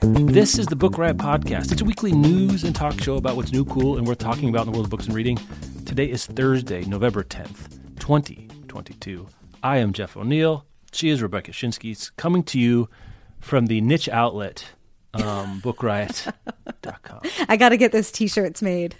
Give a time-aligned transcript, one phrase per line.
[0.00, 1.72] This is the Book Riot Podcast.
[1.72, 4.66] It's a weekly news and talk show about what's new, cool, and worth talking about
[4.66, 5.38] in the world of books and reading.
[5.86, 9.26] Today is Thursday, November 10th, 2022.
[9.62, 10.66] I am Jeff O'Neal.
[10.92, 12.88] She is Rebecca Schinsky, coming to you
[13.40, 14.64] from the niche outlet,
[15.14, 17.20] um, bookriot.com.
[17.48, 18.96] I got to get those t-shirts made.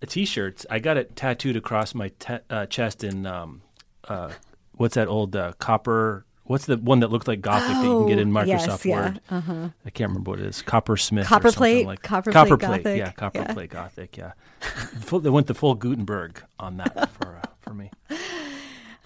[0.00, 3.62] The t-shirts, I got it tattooed across my te- uh, chest in, um,
[4.08, 4.32] uh,
[4.72, 7.98] what's that old uh, copper What's the one that looked like Gothic oh, that you
[7.98, 9.00] can get in Microsoft yes, yeah.
[9.00, 9.20] Word?
[9.30, 9.68] Uh-huh.
[9.86, 10.62] I can't remember what it is.
[10.62, 11.24] Copper Smith.
[11.24, 11.86] Copper plate.
[11.86, 12.82] Like copper, copper plate.
[12.82, 12.98] plate.
[12.98, 13.52] Yeah, copper yeah.
[13.52, 14.16] plate Gothic.
[14.16, 14.32] Yeah.
[15.12, 17.92] they went the full Gutenberg on that for uh, for me.
[18.10, 18.16] Uh,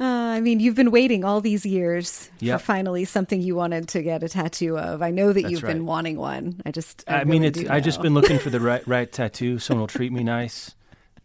[0.01, 2.61] I mean, you've been waiting all these years yep.
[2.61, 5.03] for finally something you wanted to get a tattoo of.
[5.03, 5.75] I know that That's you've right.
[5.75, 6.63] been wanting one.
[6.65, 7.69] I just, I, I really mean, it's.
[7.69, 9.59] I just been looking for the right right tattoo.
[9.59, 10.75] Someone will treat me nice.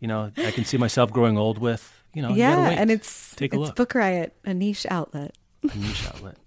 [0.02, 1.96] You know, I can see myself growing old with.
[2.14, 3.76] You know, yeah, you and it's Take a it's look.
[3.78, 5.34] Book Riot, a niche outlet.
[5.64, 6.38] A niche outlet.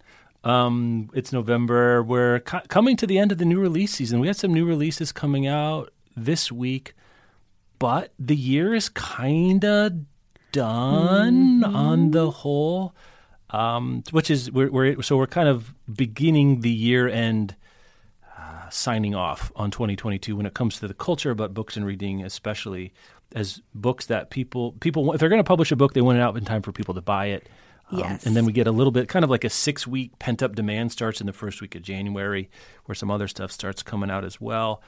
[0.45, 2.03] Um, it's November.
[2.03, 4.19] We're co- coming to the end of the new release season.
[4.21, 6.95] We had some new releases coming out this week,
[7.79, 9.93] but the year is kind of
[10.51, 11.77] done Mm-hmm.
[11.77, 12.95] on the whole.
[13.51, 17.55] Um, which is we're, we're so we're kind of beginning the year end
[18.39, 22.25] uh, signing off on 2022 when it comes to the culture about books and reading,
[22.25, 22.95] especially
[23.35, 26.23] as books that people people if they're going to publish a book, they want it
[26.23, 27.47] out in time for people to buy it.
[27.93, 28.27] Um, Yes.
[28.27, 30.55] and then we get a little bit, kind of like a six week pent up
[30.55, 32.49] demand starts in the first week of January,
[32.87, 34.83] where some other stuff starts coming out as well.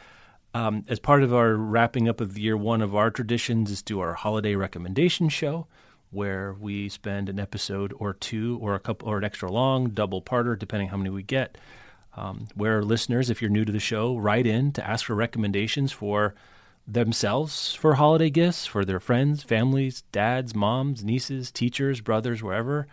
[0.54, 4.00] Um, as part of our wrapping up of year, one of our traditions is do
[4.00, 5.66] our holiday recommendation show,
[6.10, 10.22] where we spend an episode or two, or a couple, or an extra long double
[10.22, 11.58] parter, depending how many we get.
[12.16, 15.90] Um, where listeners, if you're new to the show, write in to ask for recommendations
[15.90, 16.34] for
[16.86, 22.86] themselves for holiday gifts for their friends, families, dads, moms, nieces, teachers, brothers, wherever.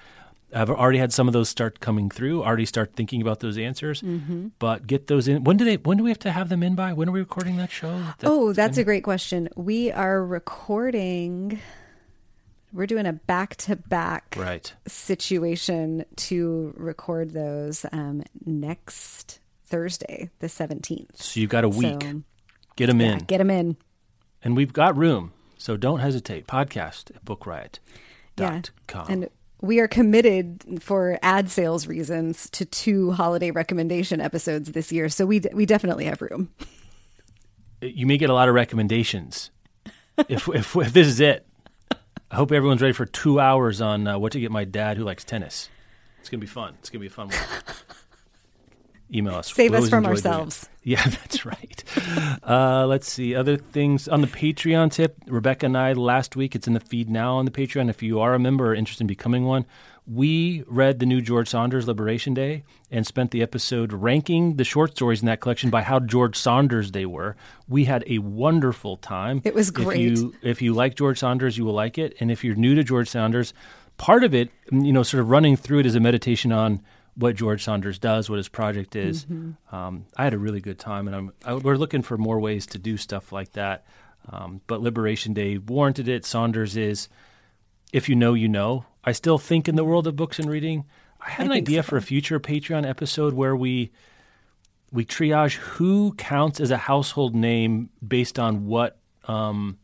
[0.54, 2.44] I've already had some of those start coming through.
[2.44, 4.48] Already start thinking about those answers, Mm-hmm.
[4.60, 5.44] but get those in.
[5.46, 5.78] When do they?
[5.78, 6.92] When do we have to have them in by?
[6.94, 7.98] When are we recording that show?
[8.20, 9.48] That- oh, that's a great question.
[9.56, 11.60] We are recording.
[12.74, 14.74] We're doing a back to back right.
[14.88, 21.16] situation to record those um, next Thursday, the 17th.
[21.16, 22.02] So you've got a week.
[22.04, 22.24] So,
[22.76, 23.78] get them yeah, in, get them in.
[24.44, 25.34] and we've got room.
[25.58, 26.48] So don't hesitate.
[26.48, 27.80] Podcast at bookriot.com.
[28.38, 29.06] Yeah.
[29.08, 29.30] And
[29.62, 35.08] we are committed for ad sales reasons to two holiday recommendation episodes this year.
[35.08, 36.50] So we, d- we definitely have room.
[37.82, 39.52] you may get a lot of recommendations.
[40.28, 41.46] if, if if this is it,
[42.32, 45.04] I hope everyone's ready for two hours on uh, what to get my dad who
[45.04, 45.70] likes tennis.
[46.20, 46.76] It's gonna be fun.
[46.80, 47.38] It's gonna be a fun one.
[49.14, 49.52] Email us.
[49.54, 50.26] Save us from enjoy doing it.
[50.26, 50.68] ourselves.
[50.84, 51.84] Yeah, that's right.
[52.44, 55.16] uh, let's see other things on the Patreon tip.
[55.28, 56.56] Rebecca and I last week.
[56.56, 57.88] It's in the feed now on the Patreon.
[57.88, 59.68] If you are a member or interested in becoming one,
[60.08, 64.94] we read the new George Saunders Liberation Day and spent the episode ranking the short
[64.94, 67.36] stories in that collection by how George Saunders they were.
[67.68, 69.42] We had a wonderful time.
[69.44, 70.00] It was If great.
[70.00, 72.16] you if you like George Saunders, you will like it.
[72.20, 73.54] And if you're new to George Saunders,
[73.98, 76.82] part of it, you know, sort of running through it is a meditation on
[77.16, 79.26] what George Saunders does, what his project is.
[79.72, 82.66] Um, I had a really good time, and I'm, I, we're looking for more ways
[82.68, 83.86] to do stuff like that.
[84.30, 86.26] Um, but Liberation Day warranted it.
[86.26, 87.10] Saunders is,
[87.92, 88.86] if you know, you know.
[89.04, 90.86] I still think in the world of books and reading.
[91.20, 91.90] I had I an idea so.
[91.90, 93.92] for a future Patreon episode where we
[94.92, 99.78] we triage who counts as a household name based on what um,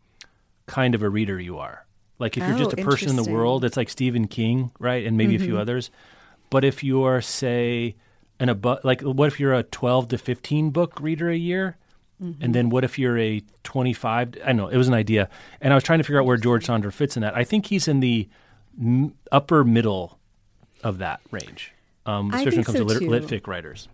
[0.66, 1.86] kind of a reader you are.
[2.20, 5.06] Like if you're Oh, just a person in the world, it's like Stephen King, right,
[5.06, 5.92] and maybe a few others.
[6.50, 7.96] But if you're, say,
[8.40, 11.77] an above, like what if you're a 12 to 15 book reader a year?
[12.19, 14.38] And then what if you're a 25?
[14.44, 15.30] I know it was an idea,
[15.62, 17.38] and I was trying to figure out where George Saunders fits in that.
[17.38, 18.27] I think he's in the
[18.80, 20.18] m- upper middle
[20.83, 21.74] of that range,
[22.07, 23.88] um, especially when it comes so, to lit, lit fic writers.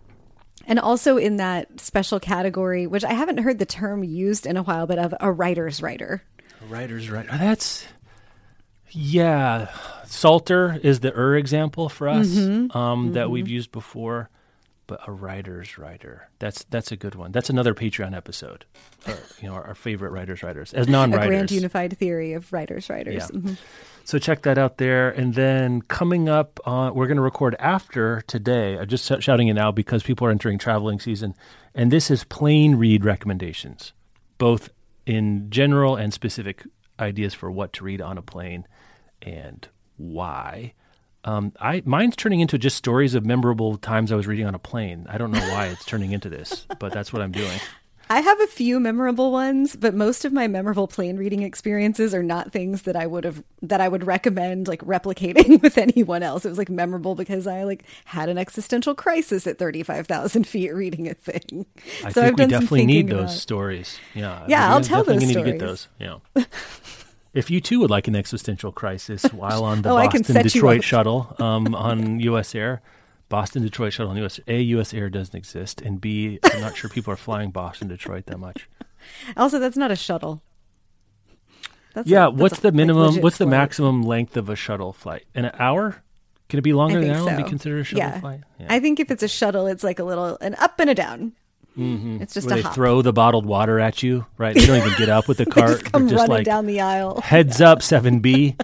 [0.66, 4.62] And also in that special category, which I haven't heard the term used in a
[4.62, 6.22] while, but of a writer's writer.
[6.62, 7.28] A writer's writer.
[7.30, 7.86] That's
[8.94, 9.68] yeah.
[10.06, 12.36] Salter is the er example for us
[12.74, 14.30] um, that we've used before.
[14.86, 16.28] but a writer's writer.
[16.38, 17.32] That's that's a good one.
[17.32, 18.64] That's another Patreon episode.
[19.06, 21.26] Or, you know, our, our, favorite writers writers as non-writers.
[21.26, 23.14] A grand unified theory of writers writers.
[23.14, 23.26] Yeah.
[23.38, 23.54] Mm-hmm.
[24.04, 25.10] So check that out there.
[25.10, 28.78] And then coming up, uh, we're going to record after today.
[28.78, 31.34] I'm just shouting it now because people are entering traveling season,
[31.74, 33.92] and this is plane read recommendations,
[34.36, 34.70] both
[35.06, 36.64] in general and specific
[37.00, 38.66] ideas for what to read on a plane
[39.24, 39.66] and
[39.96, 40.74] why.
[41.24, 44.58] Um, I mine's turning into just stories of memorable times I was reading on a
[44.58, 45.06] plane.
[45.08, 47.58] I don't know why it's turning into this, but that's what I'm doing.
[48.10, 52.22] I have a few memorable ones, but most of my memorable plane reading experiences are
[52.22, 56.44] not things that I would have that I would recommend like replicating with anyone else.
[56.44, 60.46] It was like memorable because I like had an existential crisis at thirty five thousand
[60.46, 61.64] feet reading a thing.
[62.04, 63.30] I so I've we definitely need those about...
[63.30, 63.98] stories.
[64.12, 65.22] Yeah, yeah, I'll tell those.
[65.22, 65.88] Need to get those.
[65.98, 66.18] Yeah.
[67.34, 71.34] If you too would like an existential crisis while on the oh, Boston Detroit shuttle
[71.38, 72.54] um, on U.S.
[72.54, 72.80] Air,
[73.28, 74.40] Boston Detroit shuttle on U.S.
[74.46, 74.94] A U.S.
[74.94, 78.68] Air doesn't exist, and B I'm not sure people are flying Boston Detroit that much.
[79.36, 80.42] Also, that's not a shuttle.
[81.94, 83.20] That's yeah, a, what's the minimum?
[83.20, 83.38] What's flight.
[83.38, 85.24] the maximum length of a shuttle flight?
[85.34, 86.02] An hour?
[86.48, 87.28] Can it be longer than an hour so.
[87.28, 88.20] and be considered a shuttle yeah.
[88.20, 88.40] flight?
[88.60, 88.66] Yeah.
[88.68, 91.32] I think if it's a shuttle, it's like a little an up and a down.
[91.78, 92.22] Mm-hmm.
[92.22, 92.74] It's just Where they hop.
[92.74, 94.54] throw the bottled water at you, right?
[94.54, 95.80] They don't even get up with the cart.
[95.80, 97.20] just come just running like, down the aisle.
[97.20, 98.56] Heads up, seven B.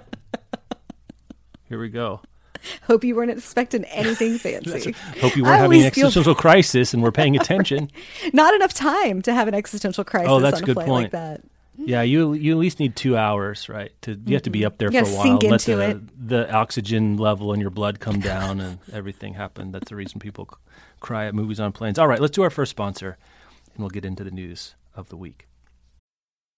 [1.69, 2.21] Here we go.
[2.83, 4.95] Hope you weren't expecting anything fancy.
[5.21, 6.41] Hope you weren't I having an existential feel...
[6.41, 7.91] crisis and we're paying attention.
[8.33, 10.31] Not enough time to have an existential crisis.
[10.31, 10.89] Oh, that's a good point.
[10.89, 11.41] Like that.
[11.87, 13.93] Yeah, you you at least need two hours, right?
[14.03, 16.29] To you have to be up there you for a while, let the it.
[16.29, 19.73] the oxygen level in your blood come down, and everything happen.
[19.73, 20.49] That's the reason people
[21.00, 21.99] cry at movies on planes.
[21.99, 23.17] All right, let's do our first sponsor
[23.75, 25.47] and we'll get into the news of the week.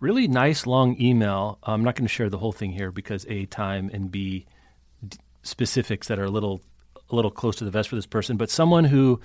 [0.00, 1.58] Really nice long email.
[1.62, 4.46] I'm not going to share the whole thing here because A, time, and B,
[5.06, 6.60] d- specifics that are a little,
[7.10, 8.36] a little close to the vest for this person.
[8.36, 9.20] But someone who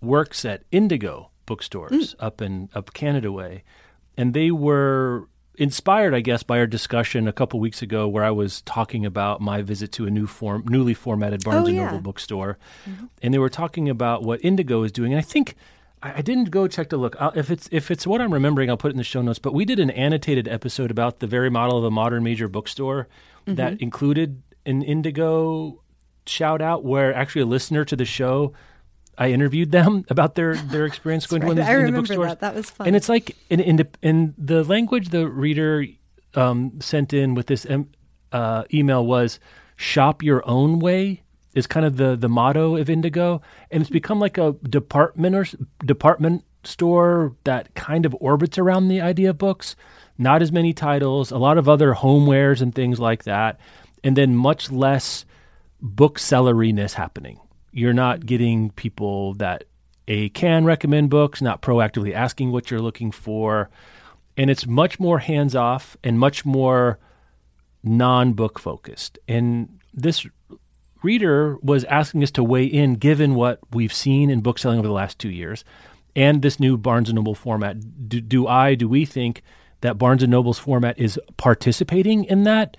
[0.00, 2.14] works at Indigo bookstores mm.
[2.18, 3.62] up in up Canada way,
[4.16, 5.28] and they were
[5.58, 9.40] inspired, I guess, by our discussion a couple weeks ago where I was talking about
[9.40, 11.86] my visit to a new form, newly formatted Barnes oh, and yeah.
[11.86, 12.58] Noble bookstore,
[12.88, 13.06] mm-hmm.
[13.22, 15.56] and they were talking about what Indigo is doing, and I think
[16.16, 17.16] I, didn't go check to look.
[17.20, 19.38] I'll, if it's if it's what I'm remembering, I'll put it in the show notes.
[19.38, 23.08] But we did an annotated episode about the very model of a modern major bookstore
[23.46, 23.56] mm-hmm.
[23.56, 25.82] that included an Indigo
[26.26, 28.52] shout out, where actually a listener to the show.
[29.18, 31.46] I interviewed them about their, their experience going right.
[31.46, 32.28] to one of these I indie bookstores.
[32.28, 32.40] That.
[32.40, 32.86] that was fun.
[32.86, 35.86] And it's like in, in, in the language the reader
[36.34, 37.66] um, sent in with this
[38.32, 39.40] uh, email was
[39.76, 41.22] shop your own way
[41.56, 45.46] is kind of the the motto of Indigo, and it's become like a department or
[45.84, 49.74] department store that kind of orbits around the idea of books.
[50.18, 53.58] Not as many titles, a lot of other homewares and things like that,
[54.04, 55.24] and then much less
[55.82, 57.40] bookselleriness happening.
[57.72, 59.64] You're not getting people that
[60.08, 63.70] a can recommend books, not proactively asking what you're looking for,
[64.36, 66.98] and it's much more hands off and much more
[67.82, 69.18] non book focused.
[69.26, 70.26] And this
[71.06, 74.92] reader was asking us to weigh in given what we've seen in bookselling over the
[74.92, 75.64] last two years
[76.16, 78.08] and this new Barnes & Noble format.
[78.08, 79.42] Do, do I, do we think
[79.82, 82.76] that Barnes & Noble's format is participating in that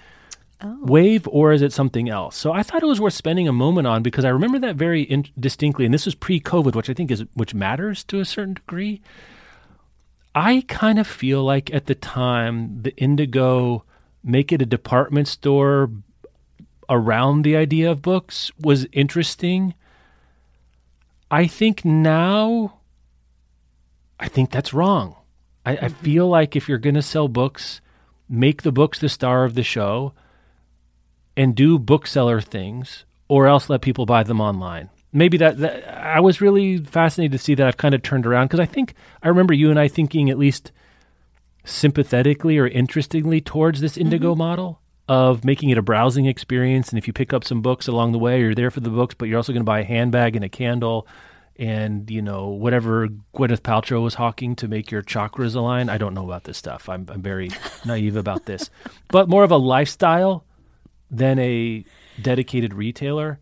[0.62, 0.77] oh.
[0.81, 2.36] wave or is it something else?
[2.36, 5.03] So I thought it was worth spending a moment on because I remember that very
[5.03, 8.55] in- distinctly and this was pre-COVID, which I think is which matters to a certain
[8.55, 9.01] degree.
[10.36, 13.86] I kind of feel like at the time the Indigo
[14.24, 15.89] make it a department store
[16.89, 19.74] around the idea of books was interesting.
[21.29, 22.79] I think now,
[24.20, 25.15] I think that's wrong.
[25.65, 25.86] I, mm-hmm.
[25.86, 27.82] I feel like if you're going to sell books,
[28.29, 30.13] make the books the star of the show
[31.36, 34.89] and do bookseller things, or else let people buy them online.
[35.13, 38.48] maybe that, that I was really fascinated to see that I've kind of turned around
[38.48, 40.72] because I think I remember you and I thinking at least
[41.65, 44.39] sympathetically or interestingly towards this Indigo mm-hmm.
[44.39, 46.89] model of making it a browsing experience.
[46.89, 49.15] And if you pick up some books along the way, you're there for the books,
[49.17, 51.07] but you're also going to buy a handbag and a candle
[51.59, 55.89] and you know whatever Gwyneth Paltrow was hawking to make your chakras align.
[55.89, 56.87] I don't know about this stuff.
[56.87, 57.49] I'm, I'm very
[57.85, 58.69] naive about this,
[59.09, 60.45] but more of a lifestyle
[61.09, 61.83] than a
[62.21, 63.39] dedicated retailer.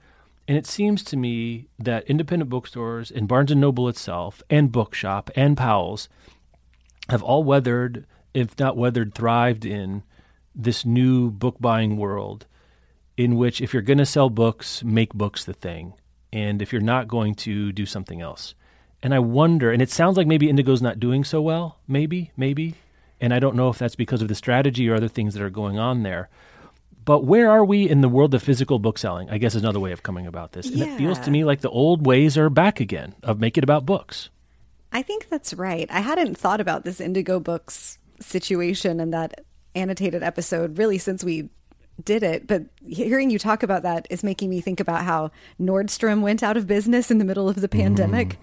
[0.47, 5.31] And it seems to me that independent bookstores and Barnes and Noble itself, and Bookshop
[5.35, 6.07] and Powell's,
[7.09, 10.03] have all weathered, if not weathered, thrived in
[10.55, 12.45] this new book buying world,
[13.17, 15.93] in which if you're going to sell books, make books the thing
[16.35, 18.55] and if you're not going to do something else.
[19.01, 22.75] And I wonder, and it sounds like maybe Indigo's not doing so well, maybe, maybe.
[23.21, 25.49] And I don't know if that's because of the strategy or other things that are
[25.49, 26.27] going on there.
[27.05, 29.29] But where are we in the world of physical bookselling?
[29.29, 30.67] I guess is another way of coming about this.
[30.67, 30.93] And yeah.
[30.93, 33.85] it feels to me like the old ways are back again of make it about
[33.85, 34.29] books.
[34.91, 35.87] I think that's right.
[35.89, 39.44] I hadn't thought about this Indigo Books situation and that
[39.75, 41.49] annotated episode really since we
[42.03, 42.47] did it.
[42.47, 46.57] But hearing you talk about that is making me think about how Nordstrom went out
[46.57, 48.29] of business in the middle of the pandemic.
[48.29, 48.37] Mm.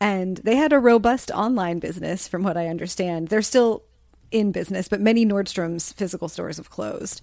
[0.00, 3.28] And they had a robust online business, from what I understand.
[3.28, 3.82] They're still
[4.30, 7.20] in business, but many Nordstrom's physical stores have closed.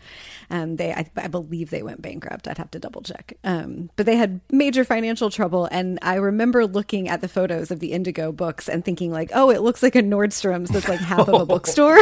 [0.49, 2.47] Um, they, I, I, believe, they went bankrupt.
[2.47, 3.37] I'd have to double check.
[3.43, 7.79] Um, but they had major financial trouble, and I remember looking at the photos of
[7.79, 11.27] the Indigo books and thinking, like, "Oh, it looks like a Nordstrom's that's like half
[11.27, 11.99] of a bookstore."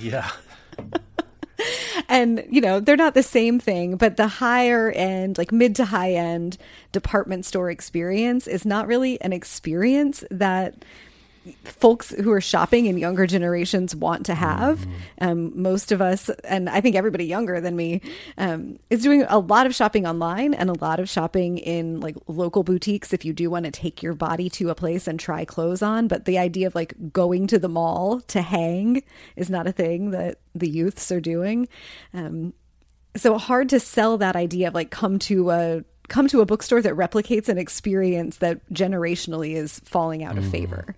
[0.00, 0.30] yeah.
[2.08, 5.84] And you know they're not the same thing but the higher end like mid to
[5.84, 6.56] high end
[6.92, 10.84] department store experience is not really an experience that
[11.64, 14.80] folks who are shopping in younger generations want to have.
[14.80, 14.92] Mm-hmm.
[15.20, 18.00] Um, most of us, and I think everybody younger than me,
[18.38, 22.16] um, is doing a lot of shopping online and a lot of shopping in like
[22.26, 25.44] local boutiques if you do want to take your body to a place and try
[25.44, 26.08] clothes on.
[26.08, 29.02] But the idea of like going to the mall to hang
[29.36, 31.68] is not a thing that the youths are doing.
[32.12, 32.54] Um,
[33.16, 36.82] so hard to sell that idea of like come to a come to a bookstore
[36.82, 40.50] that replicates an experience that generationally is falling out of mm.
[40.50, 40.94] favor.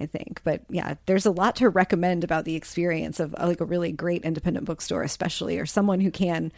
[0.00, 0.40] I think.
[0.44, 4.24] But yeah, there's a lot to recommend about the experience of like a really great
[4.24, 6.52] independent bookstore, especially, or someone who can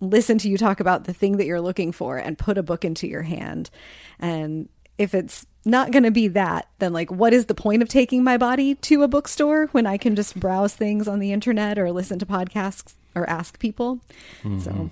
[0.00, 2.84] listen to you talk about the thing that you're looking for and put a book
[2.84, 3.70] into your hand.
[4.18, 4.68] And
[4.98, 8.24] if it's not going to be that, then like, what is the point of taking
[8.24, 11.92] my body to a bookstore when I can just browse things on the internet or
[11.92, 14.00] listen to podcasts or ask people?
[14.42, 14.60] Mm-hmm.
[14.60, 14.90] So.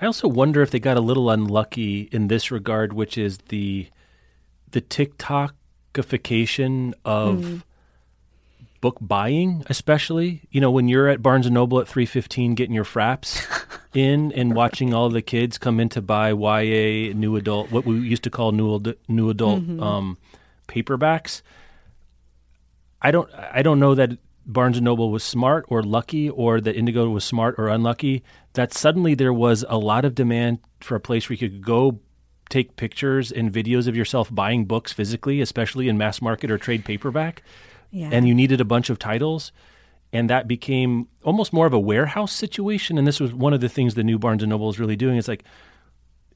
[0.00, 3.88] I also wonder if they got a little unlucky in this regard, which is the
[4.72, 5.54] the TikTok
[7.04, 7.62] of mm.
[8.80, 10.42] book buying, especially.
[10.50, 13.44] You know, when you're at Barnes and Noble at three fifteen, getting your fraps
[13.94, 17.98] in and watching all the kids come in to buy YA new adult, what we
[17.98, 19.82] used to call new new adult mm-hmm.
[19.82, 20.18] um,
[20.68, 21.42] paperbacks.
[23.00, 26.76] I don't I don't know that Barnes and Noble was smart or lucky, or that
[26.76, 28.22] Indigo was smart or unlucky.
[28.52, 32.00] That suddenly there was a lot of demand for a place where you could go
[32.48, 36.84] take pictures and videos of yourself buying books physically, especially in mass market or trade
[36.84, 37.42] paperback,
[37.90, 38.08] yeah.
[38.12, 39.52] and you needed a bunch of titles.
[40.12, 42.96] And that became almost more of a warehouse situation.
[42.96, 45.18] And this was one of the things the new Barnes and Noble is really doing.
[45.18, 45.44] It's like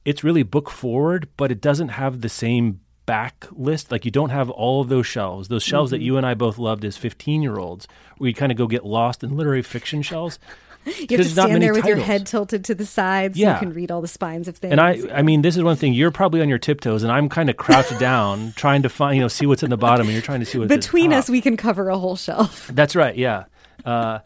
[0.03, 3.91] it's really book forward, but it doesn't have the same back list.
[3.91, 5.99] Like you don't have all of those shelves, those shelves mm-hmm.
[5.99, 7.87] that you and I both loved as 15 year olds,
[8.17, 10.39] where you kind of go get lost in literary fiction shelves.
[10.85, 11.97] you have to stand there with titles.
[11.97, 13.53] your head tilted to the side so yeah.
[13.53, 14.71] you can read all the spines of things.
[14.71, 15.93] And I, I mean, this is one thing.
[15.93, 19.21] You're probably on your tiptoes, and I'm kind of crouched down, trying to find, you
[19.21, 21.29] know, see what's in the bottom, and you're trying to see what's between us.
[21.29, 22.67] We can cover a whole shelf.
[22.73, 23.15] That's right.
[23.15, 23.45] Yeah.
[23.85, 24.19] Uh,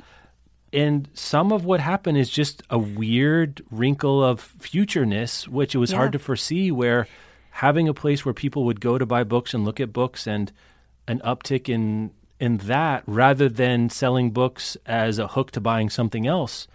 [0.71, 5.91] and some of what happened is just a weird wrinkle of futureness, which it was
[5.91, 5.97] yeah.
[5.97, 6.71] hard to foresee.
[6.71, 7.07] Where
[7.51, 10.51] having a place where people would go to buy books and look at books, and
[11.07, 16.27] an uptick in in that rather than selling books as a hook to buying something
[16.27, 16.67] else.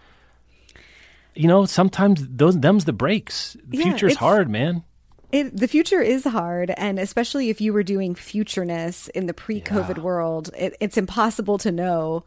[1.35, 3.55] You know, sometimes those them's the breaks.
[3.65, 4.83] The yeah, future's hard, man.
[5.31, 9.97] It, the future is hard, and especially if you were doing futureness in the pre-COVID
[9.97, 10.03] yeah.
[10.03, 12.25] world, it, it's impossible to know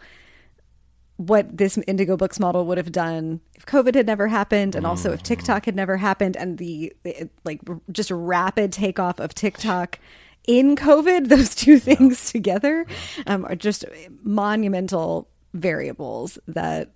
[1.16, 5.12] what this Indigo Books model would have done if COVID had never happened, and also
[5.12, 5.26] if mm-hmm.
[5.26, 7.60] TikTok had never happened, and the, the like
[7.92, 9.98] just rapid takeoff of TikTok
[10.46, 12.86] in COVID, those two things together
[13.26, 13.84] um, are just
[14.22, 16.90] monumental variables that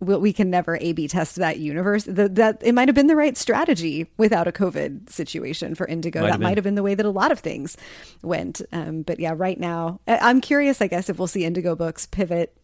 [0.00, 2.04] we can never A/B test that universe.
[2.04, 6.22] The, that it might have been the right strategy without a COVID situation for Indigo.
[6.22, 7.76] Might that might have been the way that a lot of things
[8.22, 8.62] went.
[8.72, 10.80] Um, but yeah, right now, I'm curious.
[10.80, 12.56] I guess if we'll see Indigo books pivot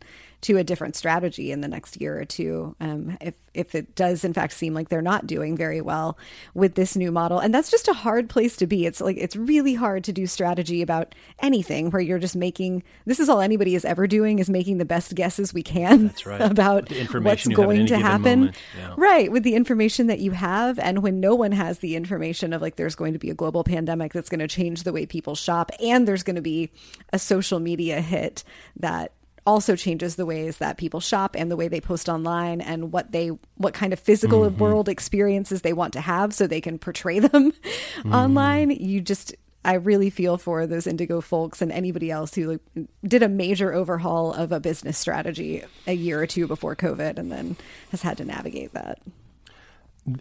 [0.42, 4.24] to a different strategy in the next year or two um, if if it does
[4.24, 6.18] in fact seem like they're not doing very well
[6.54, 7.38] with this new model.
[7.38, 8.86] And that's just a hard place to be.
[8.86, 13.18] It's like it's really hard to do strategy about anything where you're just making this
[13.18, 16.40] is all anybody is ever doing is making the best guesses we can right.
[16.50, 18.52] about what's going to happen.
[18.78, 18.94] yeah.
[18.96, 19.32] right.
[19.32, 20.78] With the information that you have.
[20.78, 23.64] And when no one has the information of like there's going to be a global
[23.64, 26.70] pandemic that's going to change the way people shop and there's going to be
[27.12, 28.44] a social media hit
[28.76, 29.12] that
[29.46, 33.12] also changes the ways that people shop and the way they post online and what
[33.12, 34.58] they what kind of physical Mm-hmm.
[34.58, 38.12] world experiences they want to have so they can portray them Mm-hmm.
[38.12, 39.34] online you just
[39.64, 43.72] I really feel for those indigo folks and anybody else who like, did a major
[43.72, 47.56] overhaul of a business strategy a year or two before COVID and then
[47.90, 48.98] has had to navigate that.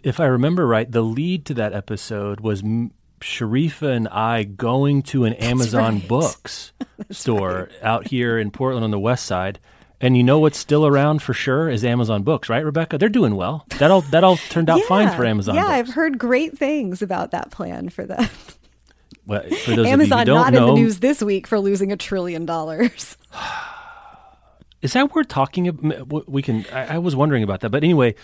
[0.02, 2.62] if I remember right, the lead to that episode was
[3.26, 6.08] Sharifa and I going to an Amazon right.
[6.08, 6.72] Books
[7.10, 9.58] store out here in Portland on the west side.
[10.00, 12.98] And you know what's still around for sure is Amazon Books, right, Rebecca?
[12.98, 13.64] They're doing well.
[13.78, 15.54] That all that all turned out fine for Amazon.
[15.54, 15.72] Yeah, Books.
[15.72, 18.28] I've heard great things about that plan for them.
[19.26, 21.58] Well, for those Amazon of you who not know, in the news this week for
[21.58, 23.16] losing a trillion dollars.
[24.82, 25.66] Is that worth talking?
[25.66, 26.30] about?
[26.30, 26.64] We can.
[26.72, 28.14] I, I was wondering about that, but anyway,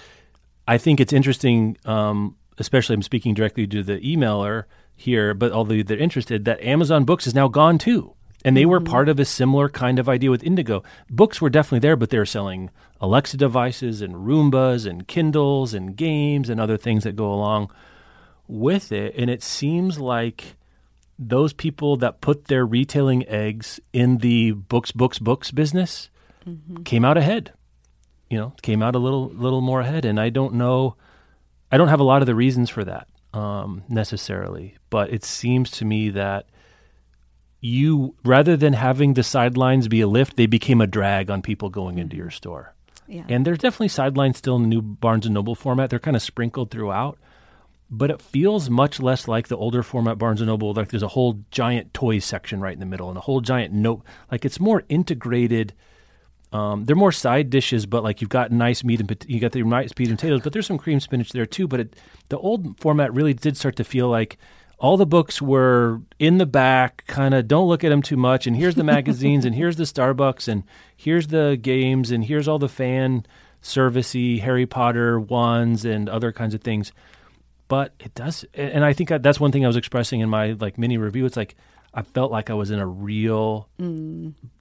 [0.68, 1.76] I think it's interesting.
[1.86, 4.64] Um, especially, I'm speaking directly to the emailer
[4.94, 8.80] here, but although they're interested, that Amazon Books is now gone too, and they were
[8.80, 8.90] mm-hmm.
[8.90, 10.82] part of a similar kind of idea with Indigo.
[11.10, 12.70] Books were definitely there, but they were selling
[13.00, 17.70] Alexa devices and Roombas and Kindles and games and other things that go along
[18.46, 19.14] with it.
[19.16, 20.56] And it seems like
[21.18, 26.10] those people that put their retailing eggs in the books, books, books business
[26.46, 26.82] mm-hmm.
[26.82, 27.52] came out ahead.
[28.28, 30.04] You know, came out a little, little more ahead.
[30.04, 30.96] And I don't know,
[31.70, 35.70] I don't have a lot of the reasons for that um, necessarily, but it seems
[35.72, 36.46] to me that
[37.60, 41.70] you, rather than having the sidelines be a lift, they became a drag on people
[41.70, 42.74] going into your store.
[43.06, 43.24] Yeah.
[43.28, 45.90] And there's definitely sidelines still in the new Barnes and Noble format.
[45.90, 47.18] They're kind of sprinkled throughout,
[47.90, 50.72] but it feels much less like the older format Barnes and Noble.
[50.72, 53.72] Like there's a whole giant toys section right in the middle and a whole giant
[53.72, 54.02] note.
[54.30, 55.72] Like it's more integrated.
[56.52, 59.52] Um, they're more side dishes, but like you've got nice meat and pot- you got
[59.52, 61.66] the nice meat and potatoes, but there's some cream spinach there too.
[61.66, 61.96] But it,
[62.28, 64.36] the old format really did start to feel like
[64.78, 68.46] all the books were in the back, kind of don't look at them too much.
[68.46, 70.64] And here's the magazines, and here's the Starbucks, and
[70.96, 73.24] here's the games, and here's all the fan
[73.62, 76.92] servicey Harry Potter ones and other kinds of things.
[77.68, 80.76] But it does, and I think that's one thing I was expressing in my like
[80.76, 81.24] mini review.
[81.24, 81.54] It's like
[81.94, 83.68] I felt like I was in a real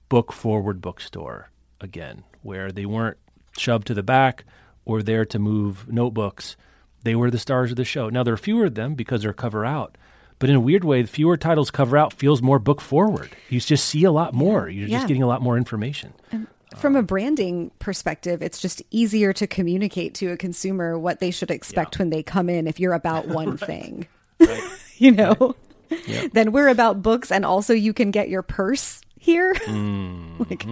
[0.08, 1.50] book forward bookstore
[1.82, 3.18] again, where they weren't
[3.58, 4.44] shoved to the back
[4.84, 6.56] or there to move notebooks.
[7.04, 8.08] They were the stars of the show.
[8.08, 9.98] Now there are fewer of them because they're cover out,
[10.38, 13.30] but in a weird way, the fewer titles cover out feels more book forward.
[13.48, 14.68] You just see a lot more.
[14.68, 14.98] You're Yeah.
[14.98, 16.12] just getting a lot more information.
[16.76, 21.50] From a branding perspective, it's just easier to communicate to a consumer what they should
[21.50, 24.06] expect when they come in if you're about one thing.
[24.96, 25.54] you know?
[26.32, 29.52] Then we're about books and also you can get your purse here.
[29.52, 30.42] Mm-hmm.
[30.48, 30.64] like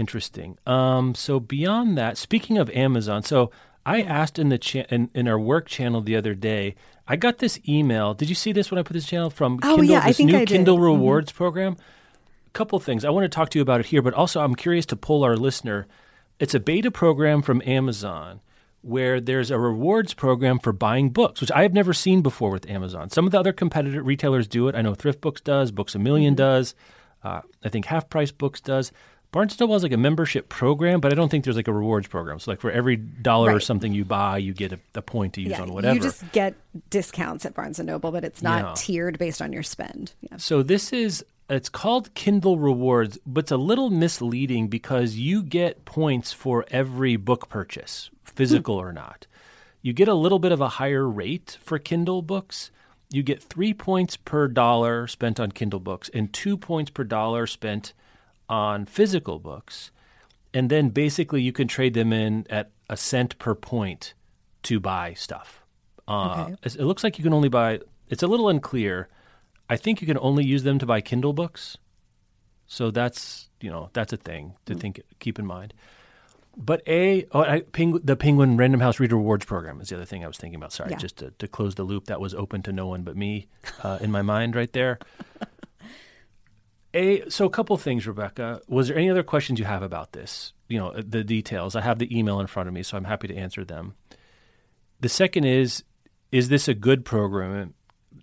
[0.00, 0.56] Interesting.
[0.66, 3.50] Um, so beyond that, speaking of Amazon, so
[3.84, 6.74] I asked in the cha- in, in our work channel the other day.
[7.06, 8.14] I got this email.
[8.14, 9.84] Did you see this when I put this channel from Oh, Kindle?
[9.84, 10.48] yeah, I think new I did.
[10.48, 10.84] Kindle Mhm.
[10.84, 11.76] Rewards program.
[12.46, 13.04] A couple things.
[13.04, 15.22] I want to talk to you about it here, but also I'm curious to pull
[15.22, 15.86] our listener.
[16.38, 18.40] It's a beta program from Amazon
[18.80, 22.70] where there's a rewards program for buying books, which I have never seen before with
[22.70, 23.10] Amazon.
[23.10, 24.74] Some of the other competitor retailers do it.
[24.74, 26.74] I know Thrift Books does, Books-A-Million does.
[27.22, 28.92] Uh, I think Half Price Books does.
[29.32, 31.72] Barnes and Noble has like a membership program, but I don't think there's like a
[31.72, 32.40] rewards program.
[32.40, 35.40] So like for every dollar or something you buy, you get a, a point to
[35.40, 35.94] use yeah, on whatever.
[35.94, 36.54] you just get
[36.90, 38.74] discounts at Barnes and Noble, but it's not Yeah.
[38.76, 40.14] tiered based on your spend.
[40.20, 40.36] Yeah.
[40.38, 45.84] So this is it's called Kindle Rewards, but it's a little misleading because you get
[45.84, 48.30] points for every book purchase, hmm.
[48.34, 49.26] physical or not.
[49.82, 52.70] You get a little bit of a higher rate for Kindle books.
[53.12, 57.46] You get 3 points per dollar spent on Kindle books and 2 points per dollar
[57.46, 57.92] spent
[58.50, 59.90] on physical books.
[60.52, 64.12] And then basically you can trade them in at a cent per point
[64.64, 65.64] to buy stuff.
[66.08, 66.56] Uh, Okay.
[66.64, 67.78] It looks like you can only buy.
[68.08, 69.08] It's a little unclear.
[69.70, 71.78] I think you can only use them to buy Kindle books.
[72.66, 75.72] So that's you know that's a thing to think keep in mind.
[76.56, 77.62] But a oh, I,
[78.02, 80.72] the Penguin Random House Reader Rewards Program is the other thing I was thinking about.
[80.72, 80.96] Sorry, Yeah.
[80.96, 83.46] just to, to close the loop that was open to no one but me
[83.84, 84.98] uh, in my mind right there.
[86.92, 88.60] A so a couple things, Rebecca.
[88.68, 90.52] Was there any other questions you have about this?
[90.68, 91.76] You know uh, the details.
[91.76, 93.94] I have the email in front of me, so I'm happy to answer them.
[95.00, 95.84] The second is,
[96.32, 97.74] is this a good program?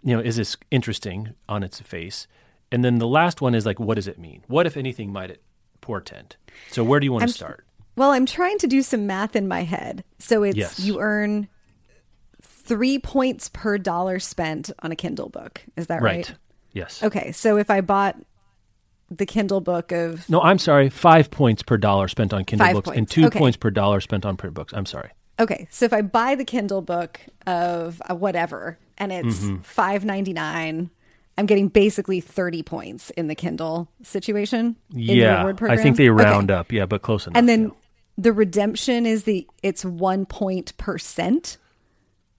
[0.03, 2.27] You know, is this interesting on its face?
[2.71, 4.43] And then the last one is like, what does it mean?
[4.47, 5.41] What, if anything, might it
[5.81, 6.35] portend?
[6.71, 7.63] So where do you want I'm- to start?
[7.95, 10.03] Well, I'm trying to do some math in my head.
[10.19, 10.79] So it's Yes.
[10.79, 11.47] you earn
[12.41, 15.63] three points per dollar spent on a Kindle book.
[15.75, 16.27] Is that right?
[16.29, 16.33] Right.
[16.73, 17.01] Yes.
[17.01, 17.31] Okay.
[17.31, 18.15] So if I bought
[19.09, 20.89] the Kindle book of No, I'm sorry.
[20.89, 23.39] Five points per dollar spent on Kindle Five books and two Okay.
[23.39, 24.73] points per dollar spent on print books.
[24.73, 25.11] I'm sorry.
[25.39, 29.61] Okay, so if I buy the Kindle book of uh, whatever and it's Mm-hmm.
[29.61, 30.89] five ninety nine,
[31.37, 34.75] I'm getting basically thirty points in the Kindle situation.
[34.89, 36.23] yeah, I think they Okay.
[36.23, 36.71] round up.
[36.71, 37.37] Yeah, but close enough.
[37.37, 37.69] And then yeah.
[38.17, 41.57] the redemption is the it's one point percent.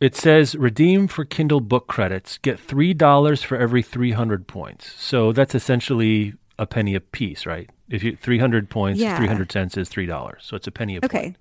[0.00, 2.38] It says redeem for Kindle book credits.
[2.38, 4.92] Get three dollars for every three hundred points.
[5.00, 7.68] So that's essentially a penny a piece, right?
[7.88, 9.16] If you three hundred points, Yeah.
[9.16, 10.42] three hundred cents is three dollars.
[10.44, 11.36] So it's a penny a Okay, point.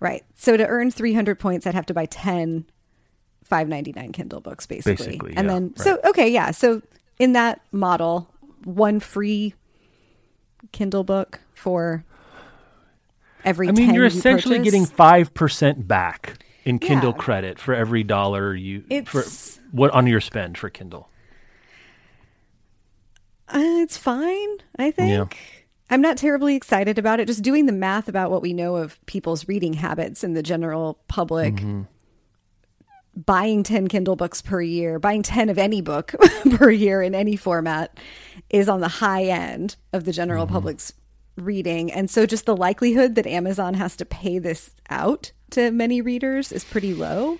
[0.00, 0.24] right.
[0.34, 2.66] So to earn three hundred points, I'd have to buy 10
[3.44, 5.06] 599 Kindle books, basically.
[5.06, 6.52] Basically, and yeah, then so okay, yeah.
[6.52, 6.80] So
[7.18, 8.30] in that model,
[8.64, 9.54] one free
[10.70, 12.04] Kindle book for
[13.44, 13.68] every.
[13.68, 14.64] I mean, 10 you're you essentially purchase.
[14.72, 17.16] getting five percent back in Kindle Yeah.
[17.18, 19.24] credit for every dollar you for
[19.72, 21.08] what on your spend for Kindle.
[23.54, 25.10] Uh, it's fine, I think.
[25.34, 25.38] Yeah.
[25.90, 27.26] I'm not terribly excited about it.
[27.26, 30.98] Just doing the math about what we know of people's reading habits in the general
[31.08, 31.56] public.
[31.56, 31.82] Mm-hmm.
[33.14, 36.14] Buying 10 Kindle books per year, buying 10 of any book
[36.54, 37.98] per year in any format
[38.48, 40.54] is on the high end of the general Mm-hmm.
[40.54, 40.94] public's
[41.36, 41.92] reading.
[41.92, 46.52] And so just the likelihood that Amazon has to pay this out to many readers
[46.52, 47.38] is pretty low.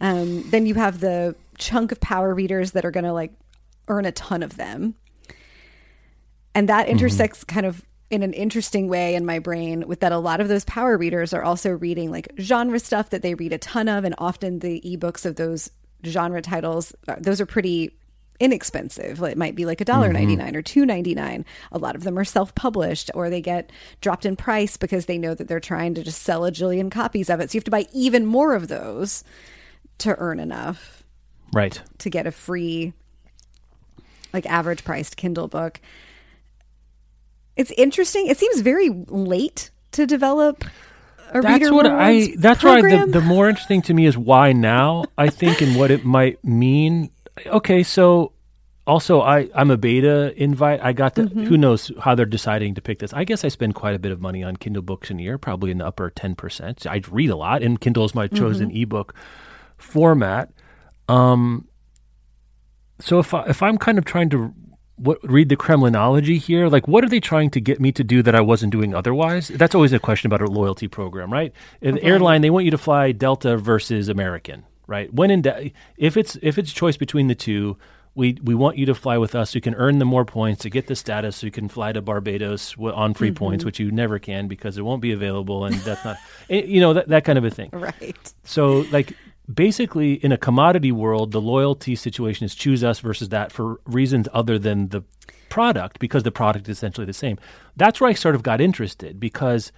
[0.00, 3.32] Um, then you have the chunk of power readers that are going to like
[3.88, 4.94] earn a ton of them.
[6.54, 10.18] And that intersects kind of in an interesting way in my brain with that a
[10.18, 13.58] lot of those power readers are also reading like genre stuff that they read a
[13.58, 14.04] ton of.
[14.04, 15.70] And often the ebooks of those
[16.04, 17.96] genre titles, uh, those are pretty
[18.40, 19.22] inexpensive.
[19.22, 21.44] It might be like a dollar ninety nine or two ninety nine.
[21.72, 25.18] A lot of them are self published or they get dropped in price because they
[25.18, 27.50] know that they're trying to just sell a jillion copies of it.
[27.50, 29.24] So you have to buy even more of those
[29.98, 31.04] to earn enough
[31.52, 31.80] Right.
[31.98, 32.92] to get a free
[34.32, 35.80] like average priced Kindle book.
[37.56, 38.26] It's interesting.
[38.26, 40.64] It seems very late to develop
[41.32, 42.34] a That's what I.
[42.36, 45.04] That's why the, the more interesting to me is why now.
[45.16, 47.10] I think and what it might mean.
[47.46, 48.32] Okay, so
[48.86, 50.80] also I I'm a beta invite.
[50.82, 51.22] I got the.
[51.22, 51.44] Mm-hmm.
[51.44, 53.12] Who knows how they're deciding to pick this?
[53.12, 55.38] I guess I spend quite a bit of money on Kindle books in a year,
[55.38, 56.86] probably in the upper ten percent.
[56.86, 58.82] I read a lot, and Kindle is my chosen Mm-hmm.
[58.82, 59.14] ebook
[59.76, 60.50] format.
[61.08, 61.68] Um.
[63.00, 64.54] So if I, if I'm kind of trying to
[64.96, 68.22] what, read the Kremlinology here, like what are they trying to get me to do
[68.22, 69.48] that I wasn't doing otherwise?
[69.48, 71.52] That's always a question about a loyalty program, right?
[71.82, 75.12] An airline, they want you to fly Delta versus American, right?
[75.12, 77.76] When in de- if it's if it's choice between the two,
[78.14, 79.54] we we want you to fly with us.
[79.54, 81.36] You can earn the more points to get the status.
[81.36, 84.82] So you can fly to Barbados on free points, which you never can because it
[84.82, 86.16] won't be available, and that's not,
[86.50, 87.70] eh, you know, that that kind of a thing.
[87.72, 88.34] right.
[88.44, 89.16] So, like,
[89.52, 94.28] basically, in a commodity world, the loyalty situation is choose us versus that for reasons
[94.32, 95.04] other than the
[95.48, 97.38] product, because the product is essentially the same.
[97.76, 99.70] That's where I sort of got interested because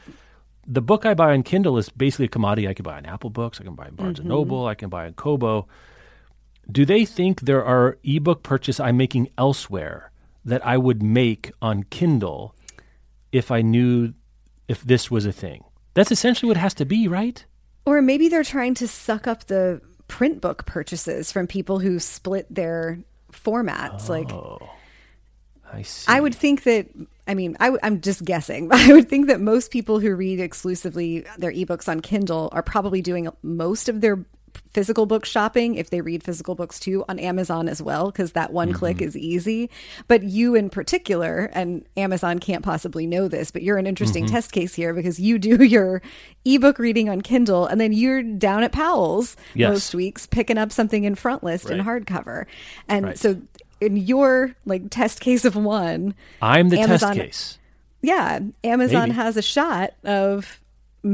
[0.66, 3.30] the book I buy on Kindle is basically a commodity I can buy on Apple
[3.30, 4.36] Books, I can buy on Barnes and mm-hmm.
[4.36, 5.68] Noble, I can buy on Kobo.
[6.70, 10.10] Do they think there are ebook purchase I'm making elsewhere
[10.44, 12.54] that I would make on Kindle
[13.30, 14.14] if I knew
[14.66, 15.64] if this was a thing?
[15.94, 17.44] That's essentially what it has to be, right?
[17.86, 22.46] Or maybe they're trying to suck up the print book purchases from people who split
[22.52, 22.98] their
[23.32, 24.08] formats.
[24.08, 24.68] Like oh,
[25.72, 26.04] I see.
[26.08, 26.88] I would think that.
[27.28, 28.68] I mean, I, am just guessing.
[28.68, 32.62] but I would think that most people who read exclusively their ebooks on Kindle are
[32.62, 34.24] probably doing most of their
[34.72, 38.52] physical book shopping if they read physical books too on Amazon as well because that
[38.52, 39.06] one click mm-hmm.
[39.06, 39.70] is easy.
[40.08, 44.34] But you in particular and Amazon can't possibly know this, but you're an interesting mm-hmm.
[44.34, 46.02] test case here because you do your
[46.44, 49.70] ebook reading on Kindle and then you're down at Powell's Yes.
[49.70, 52.46] most weeks picking up something in front list in hardcover.
[52.88, 53.18] And Right.
[53.18, 53.40] so
[53.80, 57.58] in your like test case of one, I'm the Amazon- test case.
[58.02, 59.14] yeah, Amazon Maybe.
[59.14, 60.60] has a shot of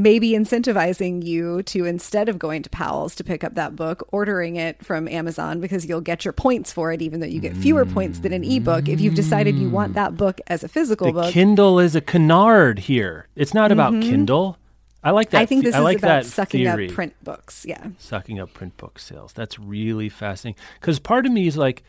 [0.01, 4.55] maybe incentivizing you to instead of going to Powell's to pick up that book, ordering
[4.55, 7.85] it from Amazon because you'll get your points for it, even though you get fewer
[7.85, 11.13] points than an ebook if you've decided you want that book as a physical The
[11.13, 11.31] book.
[11.31, 13.27] Kindle is a canard here.
[13.35, 14.09] It's not about mm-hmm.
[14.09, 14.57] Kindle.
[15.03, 15.41] I like that.
[15.41, 16.87] I think this I is like about that sucking theory.
[16.87, 17.65] up print books.
[17.67, 17.87] Yeah.
[17.99, 19.33] sucking up print book sales.
[19.33, 20.61] That's really fascinating.
[20.79, 21.83] Because part of me is like,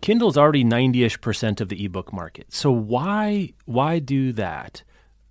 [0.00, 2.52] Kindle's already ninety-ish percent of the ebook market.
[2.52, 4.82] So why why do that?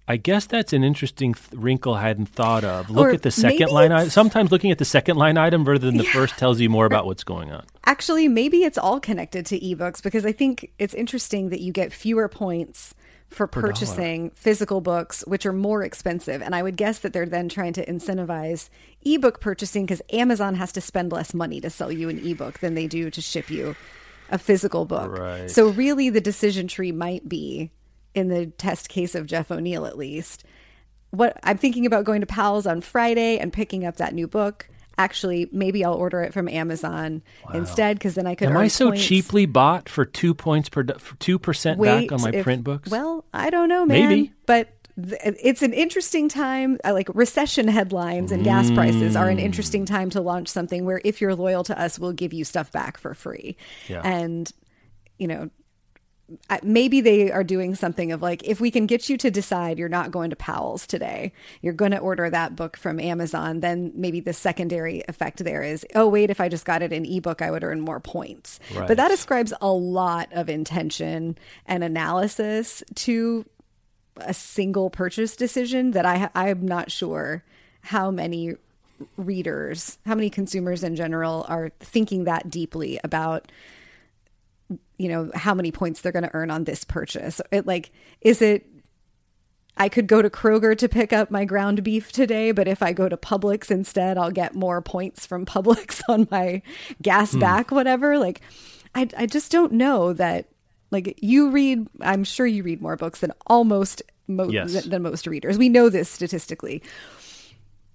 [0.08, 2.90] I guess that's an interesting th- wrinkle I hadn't thought of.
[2.90, 4.10] Look Or at the second line item.
[4.10, 7.06] Sometimes looking at the second line item rather than the first tells you more about
[7.06, 7.66] what's going on.
[7.86, 11.92] Actually, maybe it's all connected to ebooks because I think it's interesting that you get
[11.92, 12.96] fewer points
[13.30, 13.68] for dollar.
[13.68, 16.42] purchasing physical books, which are more expensive.
[16.42, 18.70] And I would guess that they're then trying to incentivize
[19.04, 22.76] ebook purchasing because Amazon has to spend less money to sell you an ebook than
[22.76, 23.76] they do to ship you
[24.30, 25.18] a physical book.
[25.18, 25.50] Right.
[25.50, 27.72] So, really, the decision tree might be,
[28.18, 30.44] in the test case of Jeff O'Neal at least,
[31.12, 34.68] what I'm thinking about going to Powell's on Friday and picking up that new book.
[35.00, 37.22] Actually, maybe I'll order it from Amazon
[37.54, 38.48] instead because then I could.
[38.50, 39.06] Am I so points.
[39.06, 40.84] cheaply bought for two points per
[41.20, 42.90] two percent back on my if- print books?
[42.90, 44.10] Well, I don't know, man.
[44.10, 44.34] Maybe.
[44.48, 46.80] but th- it's an interesting time.
[46.84, 49.88] I like recession headlines and gas prices are an interesting Mm.
[49.88, 52.98] time to launch something where if you're loyal to us, we'll give you stuff back
[52.98, 53.56] for free.
[53.88, 54.02] Yeah.
[54.04, 54.52] And
[55.20, 55.52] you know,
[56.62, 59.88] maybe they are doing something of like if we can get you to decide you're
[59.88, 64.20] not going to Powell's today, you're going to order that book from Amazon, then maybe
[64.20, 67.52] the secondary effect there is, oh wait, if I just got it in ebook, I
[67.52, 68.60] would earn more points.
[68.76, 68.88] Right.
[68.88, 73.46] But that ascribes a lot of intention and analysis to
[74.18, 77.44] a single purchase decision that I I'm not sure
[77.82, 78.56] how many
[79.16, 83.52] readers, how many consumers in general are thinking that deeply about
[84.98, 87.40] you know how many points they're going to earn on this purchase.
[87.52, 88.66] It like is it
[89.80, 92.94] I could go to Kroger to pick up my ground beef today, but if I
[92.94, 96.64] go to Publix instead, I'll get more points from Publix on my
[97.02, 97.40] gas Hmm.
[97.42, 98.18] back, whatever.
[98.18, 98.42] Like,
[98.96, 100.48] I, I just don't know that.
[100.90, 104.74] Like, you read, I'm sure you read more books than almost mo- Yes.
[104.74, 105.58] than, than most readers.
[105.60, 106.82] We know this statistically.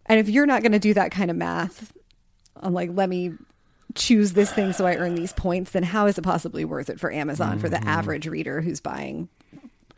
[0.07, 1.93] And if you're not going to do that kind of math
[2.57, 3.33] on like, let me
[3.95, 6.99] choose this thing so I earn these points, then how is it possibly worth it
[7.01, 7.85] for Amazon for Mm-hmm.
[7.85, 9.29] the average reader who's buying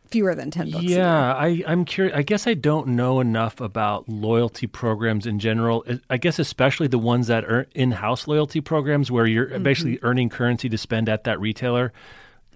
[0.09, 0.85] fewer than 10 books?
[0.85, 2.17] Yeah, I, I'm curious.
[2.17, 5.85] I guess I don't know enough about loyalty programs in general.
[5.89, 9.63] I- I guess especially the ones that are in-house loyalty programs where you're Mm-hmm.
[9.63, 11.93] basically earning currency to spend at that retailer.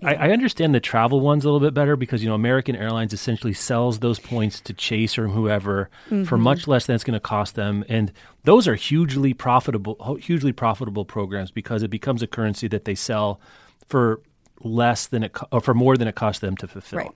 [0.02, 3.12] I, I understand the travel ones a little bit better because you know American Airlines
[3.12, 6.40] essentially sells those points to Chase or whoever for Mm-hmm.
[6.40, 8.12] much less than it's going to cost them, and
[8.44, 13.40] those are hugely profitable, hugely profitable programs because it becomes a currency that they sell
[13.88, 14.20] for
[14.60, 16.98] less than it or for more than it costs them to fulfill.
[16.98, 17.10] Right.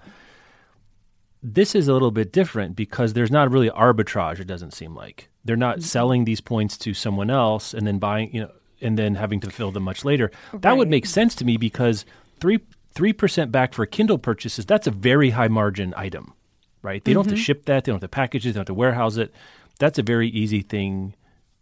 [1.42, 5.28] this is a little bit different because there's not really arbitrage it doesn't seem like.
[5.44, 9.14] They're not selling these points to someone else and then buying you know and then
[9.14, 10.30] having to fill them much later.
[10.52, 12.04] That would make sense to me because
[12.42, 12.58] 3
[12.94, 16.34] 3% back for kindle purchases that's a very high margin item
[16.82, 17.42] right they don't have to mm-hmm.
[17.42, 19.32] ship that they don't have to package it they don't have to warehouse it
[19.78, 21.14] that's a very easy thing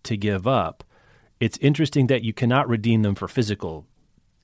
[0.02, 0.82] to give up
[1.38, 3.86] it's interesting that you cannot redeem them for physical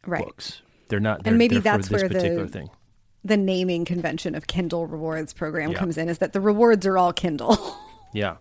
[0.07, 0.25] Right.
[0.25, 2.70] books they're not they're, maybe they're that's where the- thing
[3.25, 5.79] the naming convention of Kindle Rewards program Yeah.
[5.79, 7.59] comes in is that the rewards are all Kindle.
[8.16, 8.37] Yeah.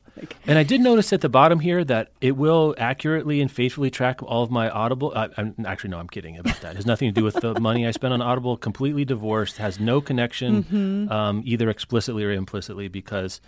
[0.48, 4.24] And I did notice at the bottom here that it will accurately and faithfully track
[4.24, 5.12] all of my Audible.
[5.14, 6.72] I, I'm actually no, I'm kidding about that.
[6.72, 8.56] It has nothing to do with the money I spend on Audible.
[8.56, 9.58] Completely divorced.
[9.58, 13.42] Has no connection, um, either explicitly or implicitly, because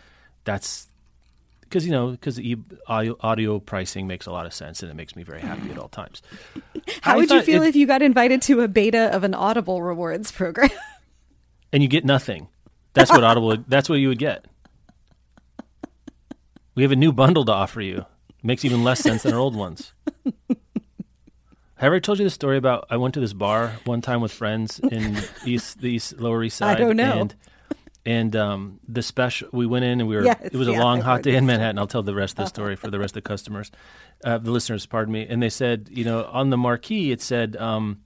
[0.43, 0.87] that's
[1.61, 4.95] because you know because e- audio, audio pricing makes a lot of sense and it
[4.95, 6.21] makes me very happy at all times.
[7.01, 9.33] How I would you feel it- if you got invited to a beta of an
[9.33, 10.69] Audible rewards program?
[11.71, 12.49] and you get nothing.
[12.93, 13.55] That's what Audible.
[13.69, 14.43] That's what you would get.
[16.77, 18.05] We have a new bundle to offer you.
[18.29, 19.93] It Makes even less sense than our old ones.
[20.23, 20.35] Have
[21.79, 24.31] I ever told you the story about I went to this bar one time with
[24.31, 26.77] friends in East the East Lower East I Side?
[26.77, 27.21] don't know.
[27.21, 27.35] And,
[28.05, 30.99] and um, the special we went in and we were Yes, it was a long
[30.99, 31.79] I've hot day in Manhattan.
[31.79, 33.71] I'll tell the rest of the story for the rest of the customers,
[34.23, 34.85] uh, the listeners.
[34.85, 35.25] Pardon me.
[35.27, 38.01] And they said, you know, on the marquee it said um,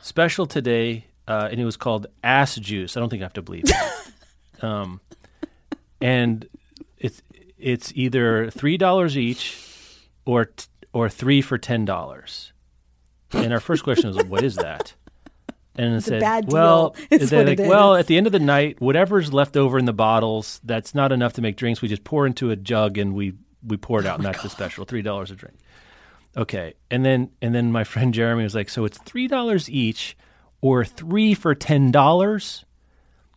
[0.00, 2.96] special today, uh, and it was called ass juice.
[2.96, 3.64] I don't think I have to believe.
[3.64, 4.12] That.
[4.62, 5.02] um,
[6.00, 6.48] and
[6.96, 7.22] it's
[7.60, 9.58] it's either three dollars each
[10.24, 12.52] or t- or three for ten dollars.
[13.32, 14.94] And our first question was, "What is that?"
[15.76, 18.26] And it a said, bad deal, "Well, is they're what like, well, at the end
[18.26, 21.80] of the night, whatever's left over in the bottles, that's not enough to make drinks.
[21.80, 24.42] We just pour into a jug and we we pour it out, and oh that's
[24.42, 25.56] the special, three dollars a drink."
[26.36, 30.16] Okay, and then and then my friend Jeremy was like, "So it's three dollars each,
[30.60, 32.64] or three for ten dollars?"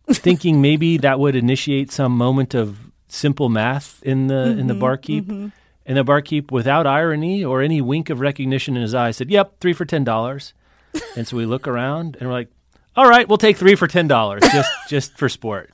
[0.06, 2.83] Thinking maybe that would initiate some moment of
[3.14, 8.10] simple math in the in the barkeep, and the barkeep, without irony or any wink
[8.10, 10.52] of recognition in his eye, said, "Yep, three for ten dollars."
[11.16, 12.50] and so we look around and we're like,
[12.96, 15.70] "All right, we'll take three for ten dollars, just just for sport."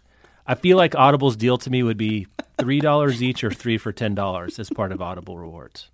[0.47, 2.27] I feel like Audible's deal to me would be
[2.59, 5.89] three dollars each or three for ten dollars as part of Audible rewards.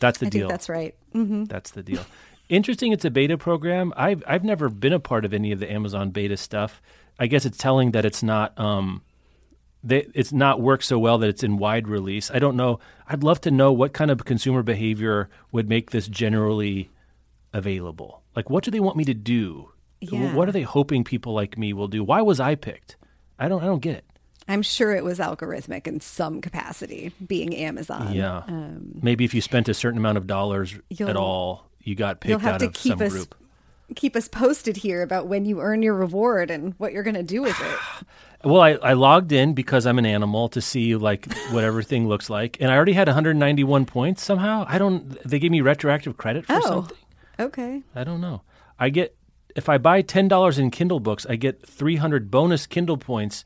[0.00, 0.48] That's the I deal.
[0.48, 0.94] think that's right.
[1.12, 2.04] hmm That's the deal.
[2.48, 2.92] Interesting.
[2.92, 3.92] It's a beta program.
[3.96, 6.82] I've I've never been a part of any of the Amazon beta stuff.
[7.18, 9.02] I guess it's telling that it's not um,
[9.84, 12.30] they, it's not worked so well that it's in wide release.
[12.30, 12.78] I don't know.
[13.08, 16.90] I'd love to know what kind of consumer behavior would make this generally
[17.52, 18.22] available.
[18.36, 19.70] Like, what do they want me to do?
[20.00, 20.34] Yeah.
[20.34, 22.02] What are they hoping people like me will do?
[22.02, 22.96] Why was I picked?
[23.38, 23.62] I don't.
[23.62, 24.04] I don't get it.
[24.48, 28.12] I'm sure it was algorithmic in some capacity, being Amazon.
[28.12, 28.38] Yeah.
[28.38, 32.38] Um, Maybe if you spent a certain amount of dollars at all, you got you'll
[32.38, 33.34] picked have out to of keep some us group.
[33.94, 37.22] Keep us posted here about when you earn your reward and what you're going to
[37.22, 37.78] do with it.
[38.44, 42.28] Well, I, I logged in because I'm an animal to see like what everything looks
[42.28, 44.64] like, and I already had 191 points somehow.
[44.66, 45.10] I don't.
[45.22, 46.60] They gave me retroactive credit for Oh.
[46.60, 46.96] something.
[47.38, 47.82] Okay.
[47.94, 48.42] I don't know.
[48.80, 49.14] I get
[49.54, 53.44] if I buy ten dollars in Kindle books, I get 300 bonus Kindle points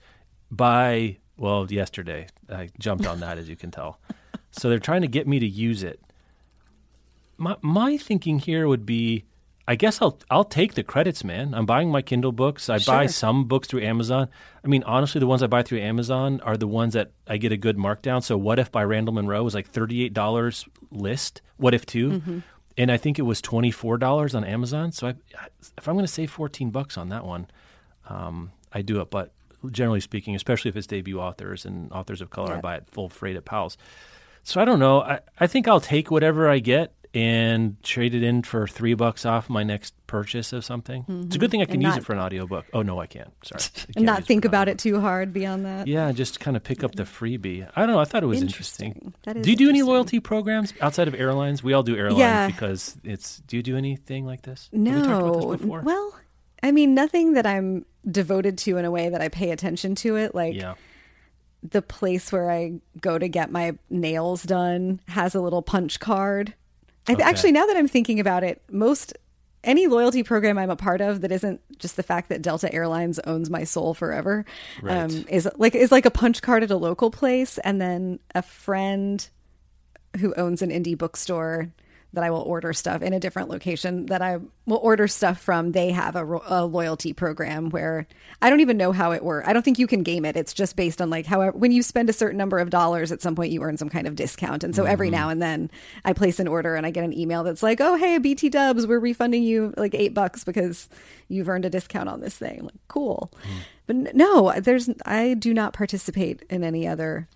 [0.51, 2.29] by well yesterday.
[2.49, 4.01] I jumped on that as you can tell.
[4.51, 6.01] So they're trying to get me to use it.
[7.37, 9.25] My my thinking here would be,
[9.69, 11.53] I guess I'll I'll take the credits, man.
[11.53, 12.69] I'm buying my Kindle books.
[12.69, 14.29] I buy some books through Amazon.
[14.65, 17.51] I mean, honestly, the ones I buy through Amazon are the ones that I get
[17.51, 18.23] a good markdown.
[18.23, 21.43] So, What If by Randall Munroe was like thirty eight dollars list.
[21.57, 22.43] What If 2
[22.79, 24.93] and I think it was twenty four dollars on Amazon.
[24.93, 25.15] So, I,
[25.77, 27.49] if I'm going to save fourteen bucks on that one,
[28.09, 29.11] um, I do it.
[29.11, 29.33] But
[29.73, 33.09] generally speaking, especially if it's debut authors and authors of color, I buy it full
[33.09, 33.77] freight at Powell's.
[34.45, 35.01] So I don't know.
[35.01, 39.25] I, I think I'll take whatever I get and trade it in for three bucks
[39.25, 41.05] off my next purchase of something.
[41.27, 41.87] It's a good thing I can Mm-hmm.
[41.87, 42.67] Use it for an audiobook.
[42.75, 43.33] Oh no, I can't.
[43.43, 43.61] Sorry.
[43.63, 45.87] I can't And not think an about it too hard beyond that.
[45.87, 47.69] Yeah, just kind of pick up the freebie.
[47.75, 48.01] I don't know.
[48.01, 48.93] I thought it was interesting.
[48.93, 49.15] Interesting.
[49.25, 51.63] That is do you do any loyalty programs outside of airlines?
[51.63, 52.47] We all do airlines Yeah.
[52.49, 53.39] because it's.
[53.47, 54.69] Do you do anything like this?
[54.73, 54.91] No.
[54.93, 55.51] Have we talked about No.
[55.53, 55.81] this before?
[55.83, 56.15] Well,
[56.63, 60.17] I mean, nothing that I'm devoted to in a way that I pay attention to
[60.17, 60.35] it.
[60.35, 60.75] Like yeah.
[61.63, 66.55] the place where I go to get my nails done has a little punch card.
[67.09, 67.23] Okay.
[67.23, 69.13] Actually, now that I'm thinking about it, most
[69.65, 73.19] any loyalty program I'm a part of that isn't just the fact that Delta Airlines
[73.21, 74.45] owns my soul forever
[74.81, 74.97] Right.
[74.99, 78.43] um, is like is like a punch card at a local place, and then a
[78.43, 79.29] friend
[80.21, 81.71] who owns an indie bookstore
[82.17, 85.73] that I will order stuff in a different location that I will order stuff from.
[85.73, 88.07] They have a, ro- a loyalty program where
[88.41, 89.47] I don't even know how it works.
[89.47, 90.35] I don't think you can game it.
[90.35, 93.21] It's just based on like however when you spend a certain number of dollars at
[93.21, 94.65] some point you earn some kind of discount.
[94.65, 95.17] And so every mm-hmm.
[95.17, 95.71] now and then
[96.07, 98.87] I place an order and I get an email that's like, "Oh, hey, BT Dubs,
[98.87, 100.89] we're refunding you like 8 bucks because
[101.29, 103.31] you've earned a discount on this thing." like, cool.
[103.43, 103.59] Hmm.
[103.87, 107.29] But no, there's I do not participate in any other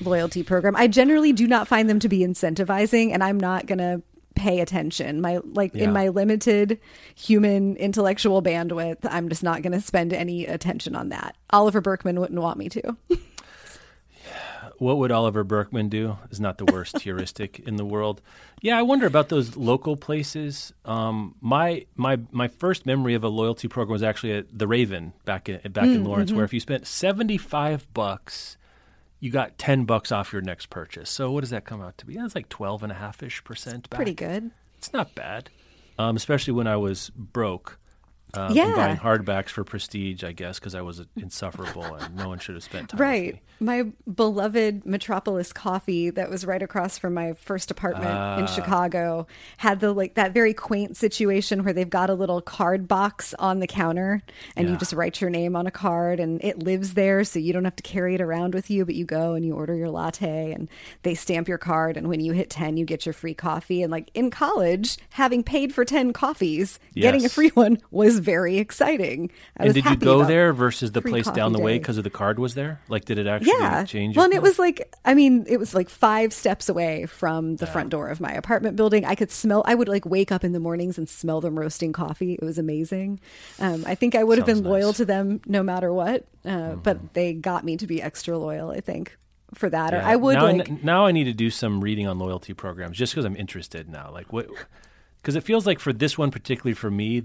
[0.00, 0.76] loyalty program.
[0.76, 4.02] I generally do not find them to be incentivizing, and I'm not going to
[4.36, 5.20] pay attention.
[5.20, 5.84] My like Yeah.
[5.84, 6.78] in my limited
[7.14, 11.36] human intellectual bandwidth, I'm just not going to spend any attention on that.
[11.50, 12.96] Oliver Burkeman wouldn't want me to.
[14.78, 18.22] what would Oliver Burkeman do is not the worst heuristic in the world.
[18.62, 20.72] Yeah, I wonder about those local places.
[20.84, 25.12] Um, my my my first memory of a loyalty program was actually at the Raven
[25.24, 26.36] back in back Mm, in Lawrence, mm-hmm.
[26.36, 28.56] where if you spent seventy five bucks,
[29.20, 31.10] you got ten bucks off your next purchase.
[31.10, 32.14] So what does that come out to be?
[32.16, 33.98] That's like twelve and a half ish percent back.
[33.98, 34.50] Pretty good.
[34.78, 35.50] It's not bad,
[35.98, 37.78] um, especially when I was broke.
[38.34, 38.74] Um, Yeah.
[38.76, 42.64] buying hardbacks for prestige, I guess, because I was insufferable and no one should have
[42.64, 42.98] spent time.
[42.98, 43.38] with Right.
[43.62, 48.38] My beloved Metropolis coffee that was right across from my first apartment Ah.
[48.38, 49.26] in Chicago
[49.58, 53.60] had the like that very quaint situation where they've got a little card box on
[53.60, 54.22] the counter
[54.56, 57.52] and you just write your name on a card and it lives there so you
[57.52, 59.88] don't have to carry it around with you but you go and you order your
[59.90, 60.68] latte and
[61.02, 63.90] they stamp your card and when you hit 10 you get your free coffee and
[63.90, 69.30] like in college having paid for 10 coffees getting a free one was very exciting.
[69.56, 72.10] I And did you go there versus the place down the way because of the
[72.10, 72.80] card was there?
[72.88, 74.16] Like, did it actually yeah change?
[74.16, 77.66] well and it was like i mean it was like five steps away from the
[77.66, 80.52] front door of my apartment building i could smell i would like wake up in
[80.52, 83.20] the mornings and smell them roasting coffee it was amazing
[83.58, 84.94] um, i think i would have been loyal nice.
[84.94, 84.96] Mm-hmm.
[84.96, 88.80] to them no matter what uh, but they got me to be extra loyal i
[88.80, 89.16] think
[89.54, 92.06] for that or i would now, like I, now I need to do some reading
[92.06, 94.10] on loyalty programs just because I'm interested now.
[94.12, 94.48] Like what?
[95.20, 97.24] Because it feels like for this one particularly for me,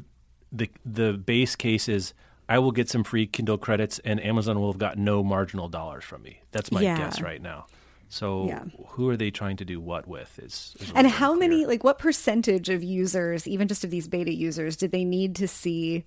[0.55, 2.13] the the base case is
[2.47, 6.03] I will get some free Kindle credits and Amazon will have got no marginal dollars
[6.03, 6.41] from me.
[6.51, 6.97] That's my Yeah.
[6.97, 7.65] guess right now.
[8.07, 8.63] So Yeah.
[8.89, 10.37] who are they trying to do what with?
[10.39, 11.49] Is, is and how unclear.
[11.49, 15.35] many like what percentage of users even just of these beta users did they need
[15.37, 16.05] to see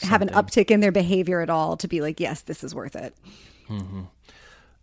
[0.00, 2.96] have an uptick in their behavior at all to be like yes this is worth
[2.96, 3.14] it
[3.68, 4.02] mm-hmm.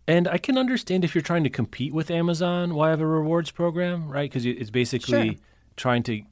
[0.08, 3.52] And I can understand if you're trying to compete with Amazon, why have a rewards
[3.52, 4.28] program, right?
[4.28, 5.36] Because it's basically Sure.
[5.76, 6.22] trying to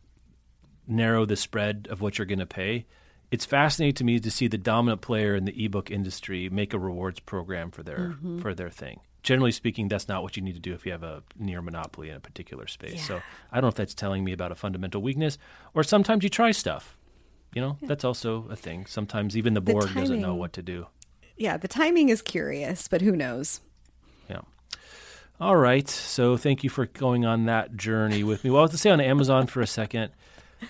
[0.88, 2.86] narrow the spread of what you're going to pay.
[3.30, 6.78] It's fascinating to me to see the dominant player in the ebook industry make a
[6.78, 8.38] rewards program for their Mm-hmm.
[8.40, 9.00] for their thing.
[9.22, 12.08] Generally speaking, that's not what you need to do if you have a near monopoly
[12.08, 13.06] in a particular space.
[13.06, 13.20] So
[13.52, 15.36] I don't know if that's telling me about a fundamental weakness,
[15.74, 16.96] or sometimes you try stuff.
[17.54, 18.86] You know, that's also a thing.
[18.86, 20.86] Sometimes even the The board doesn't know what to do.
[21.36, 23.60] Yeah, the timing is curious, but who knows?
[24.30, 24.40] Yeah.
[25.40, 25.88] All right.
[25.88, 28.50] So thank you for going on that journey with me.
[28.50, 30.12] Well, I was to say on Amazon for a second.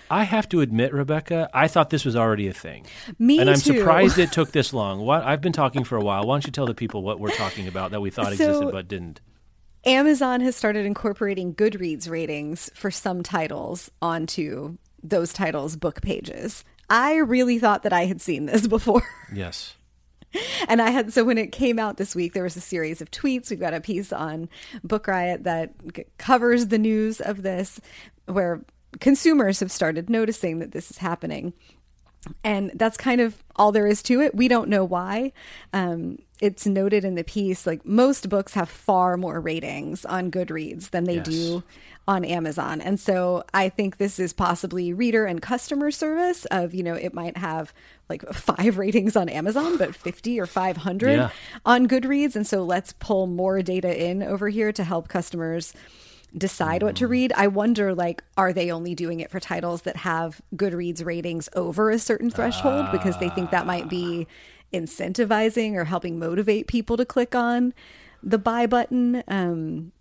[0.09, 2.85] I have to admit, Rebecca, I thought this was already a thing.
[3.17, 3.41] Me too.
[3.41, 3.77] and I'm too.
[3.77, 4.99] surprised it took this long.
[4.99, 6.25] What I've been talking for a while.
[6.25, 8.71] Why don't you tell the people what we're talking about that we thought So- existed
[8.71, 9.21] but didn't?
[9.85, 16.65] Amazon has started incorporating Goodreads ratings for some titles onto those titles' book pages.
[16.89, 19.03] I really thought that I had seen this before.
[19.33, 19.75] Yes.
[20.67, 23.09] And I had so when it came out this week, there was a series of
[23.09, 23.49] tweets.
[23.49, 24.49] We've got a piece on
[24.83, 25.73] Book Riot that
[26.17, 27.79] covers the news of this,
[28.25, 28.61] where
[28.99, 31.53] consumers have started noticing that this is happening.
[32.43, 34.35] And that's kind of all there is to it.
[34.35, 35.31] We don't know why.
[35.71, 40.89] Um, it's noted in the piece like most books have far more ratings on Goodreads
[40.89, 41.25] than they Yes.
[41.25, 41.63] do
[42.09, 42.81] on Amazon.
[42.81, 47.13] And so I think this is possibly reader and customer service of, you know, it
[47.13, 47.73] might have
[48.09, 51.29] like five ratings on Amazon, but 50 or 500 Yeah.
[51.65, 52.35] on Goodreads.
[52.35, 55.73] And so let's pull more data in over here to help customers
[56.37, 57.33] decide what to read.
[57.35, 61.89] I wonder like are they only doing it for titles that have Goodreads ratings over
[61.89, 64.27] a certain threshold because they think that might be
[64.73, 67.73] incentivizing or helping motivate people to click on
[68.21, 69.23] the buy button.
[69.27, 69.91] Um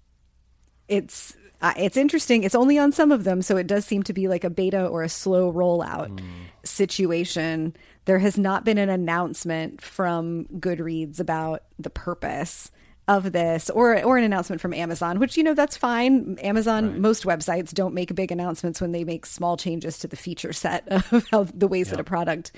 [0.87, 2.45] it's uh, it's interesting.
[2.45, 4.87] It's only on some of them, so it does seem to be like a beta
[4.87, 6.20] or a slow rollout
[6.62, 7.74] situation.
[8.05, 12.70] There has not been an announcement from Goodreads about the purpose
[13.09, 16.39] of this or or an announcement from Amazon, which you know that's fine.
[16.41, 20.53] Amazon most websites don't make big announcements when they make small changes to the feature
[20.53, 22.53] set of how the ways that a product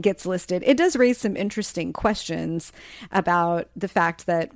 [0.00, 0.62] gets listed.
[0.64, 2.72] It does raise some interesting questions
[3.10, 4.52] about the fact that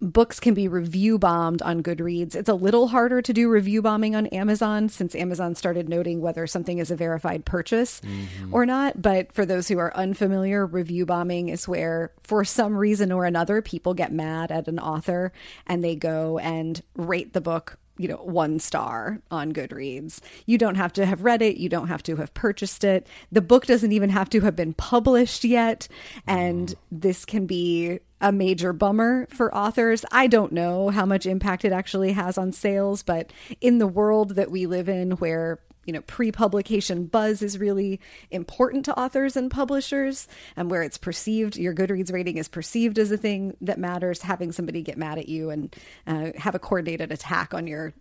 [0.00, 2.34] books can be review bombed on Goodreads.
[2.34, 6.46] It's a little harder to do review bombing on Amazon since Amazon started noting whether
[6.46, 8.54] something is a verified purchase mm-hmm.
[8.54, 9.00] or not.
[9.00, 13.60] But for those who are unfamiliar, review bombing is where, for some reason or another,
[13.60, 15.32] people get mad at an author
[15.66, 20.20] and they go and rate the book you know, one star on Goodreads.
[20.46, 21.58] You don't have to have read it.
[21.58, 23.06] You don't have to have purchased it.
[23.30, 25.86] The book doesn't even have to have been published yet.
[26.26, 26.80] And oh.
[26.90, 30.06] this can be a major bummer for authors.
[30.10, 34.34] I don't know how much impact it actually has on sales, but in the world
[34.36, 38.00] that we live in where you know pre-publication buzz is really
[38.30, 43.10] important to authors and publishers and where it's perceived your goodreads rating is perceived as
[43.10, 45.74] a thing that matters having somebody get mad at you and
[46.06, 47.92] uh, have a coordinated attack on your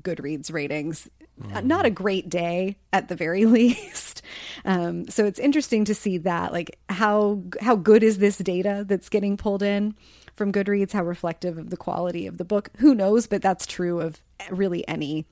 [0.00, 1.08] goodreads ratings.
[1.52, 4.22] Uh, not a great day at the very least.
[4.64, 9.08] Um, so it's interesting to see that like how how good is this data that's
[9.08, 9.94] getting pulled in
[10.36, 12.70] from goodreads how reflective of the quality of the book?
[12.78, 14.20] Who knows but that's true of
[14.50, 15.26] really any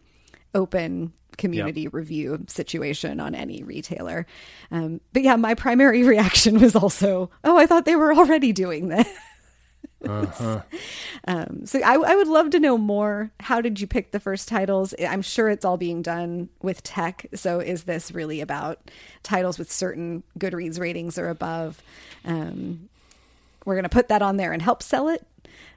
[0.54, 4.26] open community review situation on any retailer.
[4.70, 8.88] Um, but yeah, my primary reaction was also, oh, I thought they were already doing
[8.88, 9.08] this.
[11.28, 13.30] um, so I, I would love to know more.
[13.40, 14.94] How did you pick the first titles?
[15.06, 17.26] I'm sure it's all being done with tech.
[17.34, 18.90] So is this really about
[19.22, 21.82] titles with certain Goodreads ratings or above?
[22.24, 22.88] Um,
[23.64, 25.24] we're going to put that on there and help sell it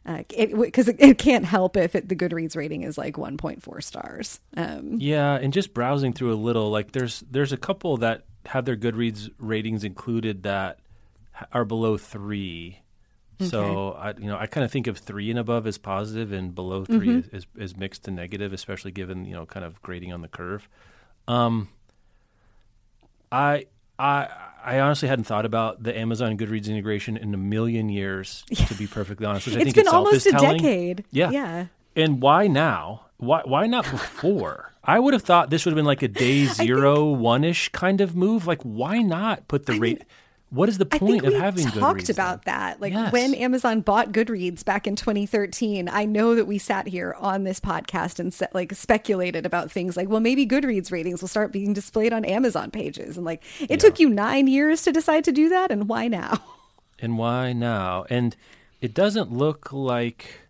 [0.05, 4.39] because it, it, can't help if it, the Goodreads rating is like 1.4 stars.
[4.55, 8.65] Um, Yeah, and just browsing through a little, like there's there's a couple that have
[8.65, 10.79] their Goodreads ratings included that
[11.51, 12.79] are below three.
[13.41, 16.55] So I, you know, I kind of think of three and above as positive, and
[16.55, 20.13] below 3 is, is, is mixed to negative, especially given you know kind of grading
[20.13, 20.69] on the curve.
[21.27, 21.67] Um,
[23.31, 23.65] I
[23.99, 24.29] I
[24.65, 28.87] I honestly hadn't thought about the Amazon Goodreads integration in a million years, to be
[28.87, 29.45] perfectly honest.
[29.47, 30.57] Which I think been itself almost is a telling.
[30.57, 31.03] decade.
[31.11, 31.65] Yeah, Yeah.
[31.95, 33.05] and why now?
[33.17, 34.73] Why why not before?
[34.83, 38.01] I would have thought this would have been like a day zero one ish kind
[38.01, 38.45] of move.
[38.47, 40.03] Like why not put the rate?
[40.55, 42.55] What is the point of having talked Goodreads about then?
[42.55, 42.81] that.
[42.81, 43.11] Like Yes.
[43.11, 47.59] when Amazon bought Goodreads back in 2013, I know that we sat here on this
[47.59, 51.73] podcast and se- like speculated about things like, well, maybe Goodreads ratings will start being
[51.73, 55.49] displayed on Amazon pages, and like it took you nine years to decide to do
[55.49, 56.41] that, and why now?
[56.99, 58.05] and why now?
[58.09, 58.35] And
[58.81, 60.41] it doesn't look like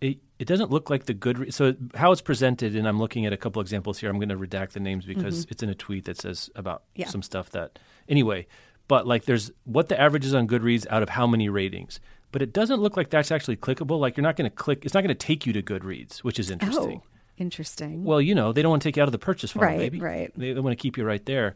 [0.00, 0.18] it.
[0.38, 1.52] It doesn't look like the good.
[1.52, 4.08] So how it's presented, and I'm looking at a couple examples here.
[4.08, 7.00] I'm going to redact the names because it's in a tweet that says about Mm-hmm.
[7.02, 7.08] Yeah.
[7.08, 8.46] some stuff that anyway.
[8.90, 12.00] But like, there's what the average is on Goodreads out of how many ratings.
[12.32, 14.00] But it doesn't look like that's actually clickable.
[14.00, 14.84] Like you're not going to click.
[14.84, 17.00] It's not going to take you to Goodreads, which is interesting.
[17.04, 18.02] Oh, interesting.
[18.02, 19.78] Well, you know, they don't want to take you out of the purchase funnel, Right,
[19.78, 20.00] baby.
[20.00, 20.32] right.
[20.36, 21.54] They, they want to keep you right there.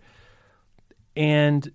[1.17, 1.71] And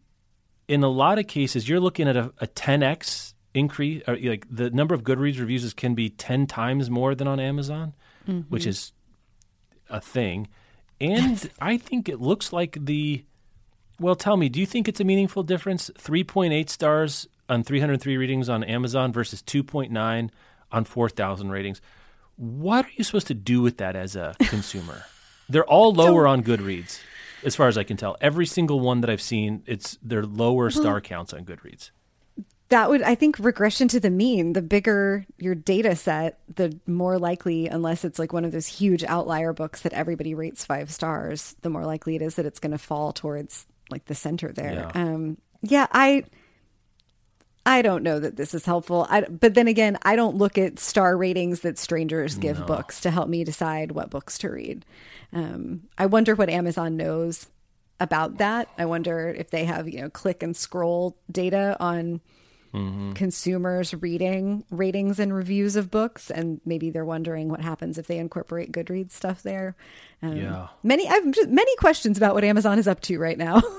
[0.68, 4.02] in a lot of cases, you're looking at a, a 10x increase.
[4.08, 7.94] Or like the number of Goodreads reviews can be 10 times more than on Amazon,
[8.50, 8.70] which Mm-hmm.
[8.70, 8.92] is
[9.90, 10.48] a thing.
[11.02, 13.26] And I think it looks like the.
[14.00, 15.90] Well, tell me, do you think it's a meaningful difference?
[15.98, 20.30] 3.8 stars on 303 readings on Amazon versus 2.9
[20.72, 21.82] on 4,000 ratings.
[22.38, 25.04] What are you supposed to do with that as a consumer?
[25.50, 27.00] They're all lower on Goodreads,
[27.44, 28.16] as far as I can tell.
[28.22, 31.90] Every single one that I've seen, it's they're lower star counts on Goodreads.
[32.70, 37.18] that would i think regression to the mean the bigger your data set the more
[37.18, 41.56] likely unless it's like one of those huge outlier books that everybody rates five stars
[41.64, 44.74] the more likely it is that it's going to fall towards like the center there.
[44.74, 44.92] Yeah.
[44.94, 46.24] um yeah i
[47.66, 49.06] i don't know that this is helpful.
[49.10, 53.12] I, but then again i don't look at star ratings that strangers give books to
[53.12, 54.86] help me decide what books to read.
[55.34, 57.48] Um i wonder what amazon knows
[58.00, 58.70] about that.
[58.78, 62.22] I wonder if they have you know click and scroll data on
[63.16, 68.18] consumers reading ratings and reviews of books and maybe they're wondering what happens if they
[68.18, 69.76] incorporate goodreads stuff there
[70.22, 70.68] um, Yeah.
[70.84, 73.62] many i've many questions about what amazon is up to right now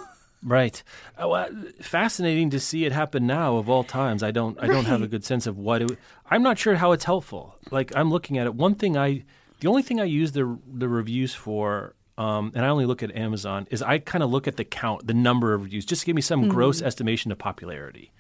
[0.43, 0.82] Right.
[1.18, 1.49] Uh,
[1.82, 4.22] fascinating to see it happen now of all times.
[4.22, 5.99] I don't I don't have a good sense of what it
[6.30, 7.57] I'm not sure how it's helpful.
[7.70, 8.55] Like I'm looking at it.
[8.55, 9.24] One thing I
[9.61, 13.14] the only thing I use the the reviews for um, and I only look at
[13.14, 16.07] Amazon is I kind of look at the count, the number of reviews, just to
[16.07, 18.11] give me some gross estimation of popularity.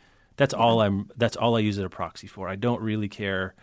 [0.40, 1.10] That's all I'm.
[1.18, 2.48] That's all I use it a proxy for.
[2.48, 3.54] I don't really care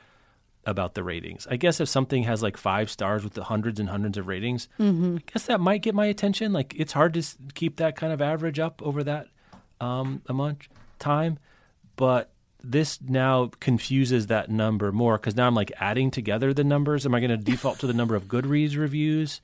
[0.64, 1.48] about the ratings.
[1.50, 4.70] I guess if something has like five stars with the hundreds and hundreds of ratings,
[5.18, 6.54] I guess that might get my attention.
[6.54, 7.24] Like it's hard to
[7.56, 9.26] keep that kind of average up over that
[9.82, 10.68] um, amount
[11.00, 11.40] time,
[11.96, 12.30] but
[12.64, 17.08] this now confuses that number more because now I'm like adding together the numbers.
[17.08, 19.42] Am I going to default to the number of Goodreads reviews?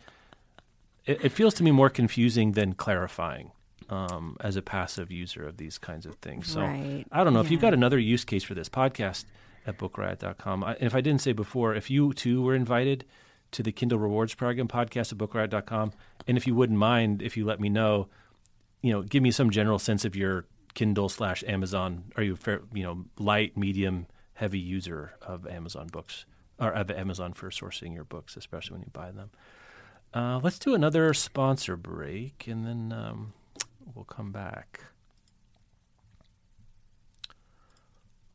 [1.08, 3.54] It, it feels to me more confusing than clarifying
[3.90, 6.48] um, as a passive user of these kinds of things.
[6.50, 7.06] So Right.
[7.12, 9.26] I don't know if you've got another use case for this podcast
[9.66, 10.64] at bookriot.com.
[10.64, 13.06] I, and if I didn't say before, if you too were invited
[13.52, 15.92] to the Kindle Rewards Program podcast at bookriot.com,
[16.28, 18.08] and if you wouldn't mind, if you let me know,
[18.82, 22.06] you know, give me some general sense of your Kindle slash Amazon.
[22.18, 26.26] Are you a fair, you know, light, medium, heavy user of Amazon books
[26.60, 29.30] or of Amazon for sourcing your books, especially when you buy them?
[30.14, 33.34] Uh, let's do another sponsor break, and then um,
[33.94, 34.82] we'll come back.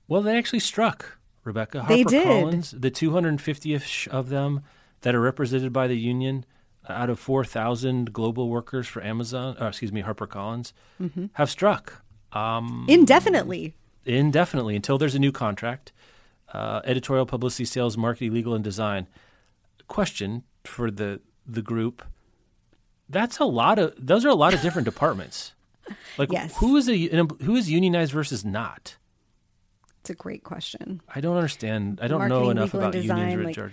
[0.07, 2.27] Well, they actually struck Rebecca They did.
[2.27, 4.63] HarperCollins, the 250th of them
[5.03, 6.45] that are represented by the union
[6.89, 11.27] uh, out of 4,000 global workers for Amazon, uh, excuse me, HarperCollins, Mm-hmm.
[11.35, 13.75] have struck um, indefinitely
[14.05, 15.93] indefinitely until there's a new contract.
[16.53, 19.07] Uh, editorial, publicity, sales, marketing, legal, and design.
[19.87, 22.03] Question for the the group.
[23.09, 23.95] That's a lot of.
[23.99, 25.53] Those are a lot of different departments.
[26.19, 26.57] Like Yes.
[26.59, 26.97] who is a
[27.43, 28.97] who is unionized versus not?
[30.01, 31.99] it's a great question I don't understand.
[32.03, 33.73] I don't know enough about unions, design, Red like- George.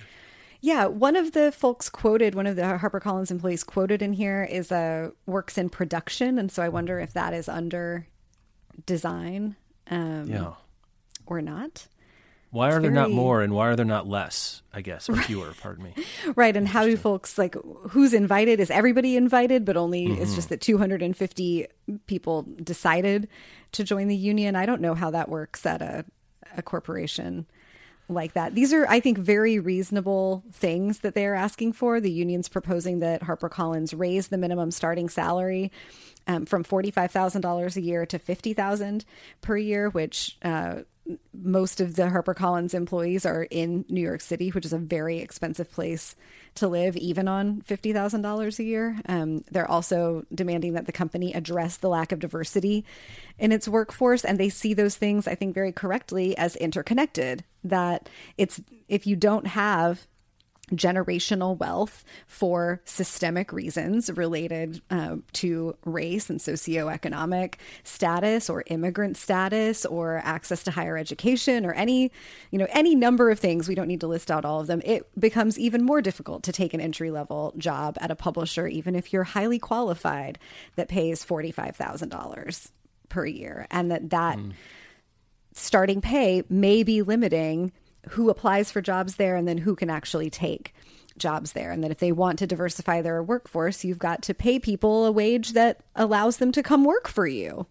[0.61, 4.71] Yeah, one of the folks quoted, one of the HarperCollins employees quoted in here is
[4.71, 8.07] uh, works in production, and so I wonder if that is under
[8.85, 9.55] design
[9.91, 10.53] um, Yeah.
[11.27, 11.87] or not.
[12.55, 14.61] Why are there not more and why are there not less?
[14.73, 15.53] I guess or fewer.
[15.61, 15.93] Pardon me.
[16.35, 17.55] Right, and how do folks like
[17.89, 18.59] who's invited?
[18.59, 20.35] Is everybody invited, but only it's Mm-hmm.
[20.35, 21.67] just that 250
[22.07, 23.27] people decided
[23.73, 24.55] to join the union?
[24.55, 26.05] I don't know how that works at a
[26.57, 27.45] a corporation
[28.07, 28.53] like that.
[28.55, 31.99] These are, I think, very reasonable things that they are asking for.
[31.99, 35.71] The union's proposing that HarperCollins raise the minimum starting salary
[36.27, 39.03] um, from forty-five thousand dollars a year to fifty thousand
[39.41, 40.81] per year, which uh,
[41.33, 45.71] most of the HarperCollins employees are in New York City, which is a very expensive
[45.71, 46.15] place
[46.55, 48.99] to live, even on fifty thousand dollars a year.
[49.07, 52.85] Um, they're also demanding that the company address the lack of diversity
[53.37, 57.43] in its workforce, and they see those things, I think, very correctly as interconnected.
[57.63, 60.07] That it's if you don't have
[60.71, 69.85] generational wealth for systemic reasons related uh, to race and socioeconomic status or immigrant status
[69.85, 72.11] or access to higher education or any
[72.51, 73.67] you know any number of things.
[73.67, 74.81] We don't need to list out all of them.
[74.83, 78.95] It becomes even more difficult to take an entry level job at a publisher even
[78.95, 80.39] if you're highly qualified
[80.75, 82.71] that pays $45,000
[83.09, 84.39] per year and that that
[85.53, 87.71] starting pay may be limiting
[88.09, 90.73] who applies for jobs there and then who can actually take
[91.17, 91.71] jobs there.
[91.71, 95.11] And that if they want to diversify their workforce, you've got to pay people a
[95.11, 97.67] wage that allows them to come work for you.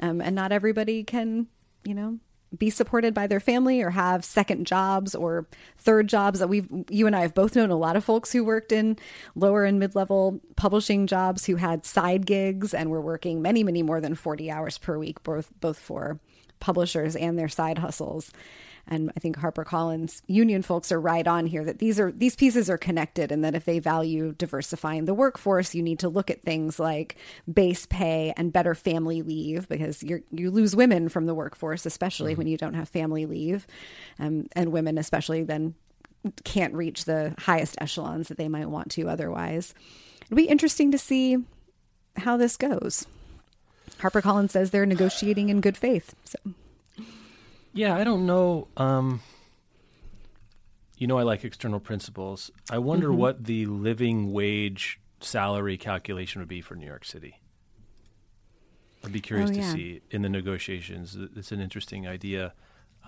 [0.00, 1.46] Um, and not everybody can,
[1.84, 2.18] you know,
[2.56, 5.46] be supported by their family or have second jobs or
[5.78, 8.44] third jobs that we've you and I have both known a lot of folks who
[8.44, 8.98] worked in
[9.34, 14.00] lower and mid-level publishing jobs who had side gigs and were working many many more
[14.00, 16.20] than 40 hours per week both both for
[16.60, 18.32] publishers and their side hustles
[18.86, 22.68] And I think HarperCollins union folks are right on here that these are these pieces
[22.68, 26.42] are connected and that if they value diversifying the workforce, you need to look at
[26.42, 27.16] things like
[27.52, 32.32] base pay and better family leave because you you lose women from the workforce, especially
[32.32, 32.38] mm-hmm.
[32.38, 33.66] when you don't have family leave.
[34.18, 35.74] Um, and women especially then
[36.44, 39.74] can't reach the highest echelons that they might want to otherwise.
[40.24, 41.38] It'll be interesting to see
[42.16, 43.06] how this goes.
[43.98, 46.14] HarperCollins says they're negotiating in good faith.
[46.24, 46.38] So,
[47.72, 48.68] yeah, I don't know.
[48.76, 49.20] Um,
[50.96, 52.50] you know, I like external principles.
[52.70, 53.18] I wonder mm-hmm.
[53.18, 57.40] what the living wage salary calculation would be for New York City.
[59.04, 59.62] I'd be curious oh, yeah.
[59.62, 61.16] to see in the negotiations.
[61.36, 62.54] It's an interesting idea.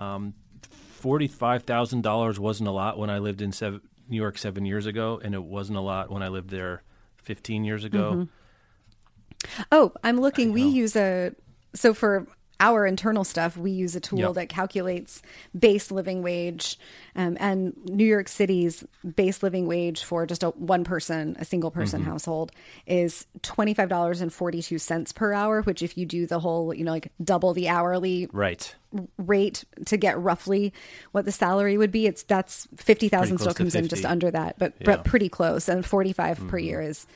[0.00, 0.34] Um,
[0.70, 4.86] Forty-five thousand dollars wasn't a lot when I lived in seven, New York seven years
[4.86, 6.82] ago, and it wasn't a lot when I lived there
[7.18, 8.12] fifteen years ago.
[8.12, 9.62] Mm-hmm.
[9.70, 10.52] Oh, I'm looking.
[10.52, 11.32] We use a
[11.74, 12.26] so for
[12.64, 14.34] our internal stuff, we use a tool yep.
[14.34, 15.20] that calculates
[15.56, 16.78] base living wage,
[17.14, 18.84] um, and New York City's
[19.16, 22.10] base living wage for just a one person, a single person mm-hmm.
[22.10, 22.52] household
[22.86, 25.60] is twenty five dollars and forty two cents per hour.
[25.62, 28.74] Which, if you do the whole, you know, like double the hourly right
[29.18, 30.72] rate to get roughly
[31.12, 34.58] what the salary would be, it's that's fifty thousand still comes in just under that,
[34.58, 34.86] but yeah.
[34.86, 36.50] but pretty close, and forty five mm mm-hmm.
[36.50, 37.06] per year is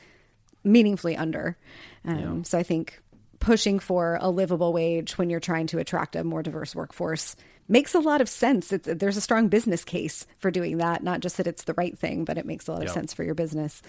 [0.63, 1.57] meaningfully under.
[2.05, 2.43] Um, yeah.
[2.43, 3.01] So I think
[3.39, 7.35] pushing for a livable wage when you're trying to attract a more diverse workforce
[7.69, 8.73] makes a lot of sense.
[8.73, 11.97] It's, there's a strong business case for doing that, not just that it's the right
[11.97, 13.81] thing, but it makes a lot of sense for your business.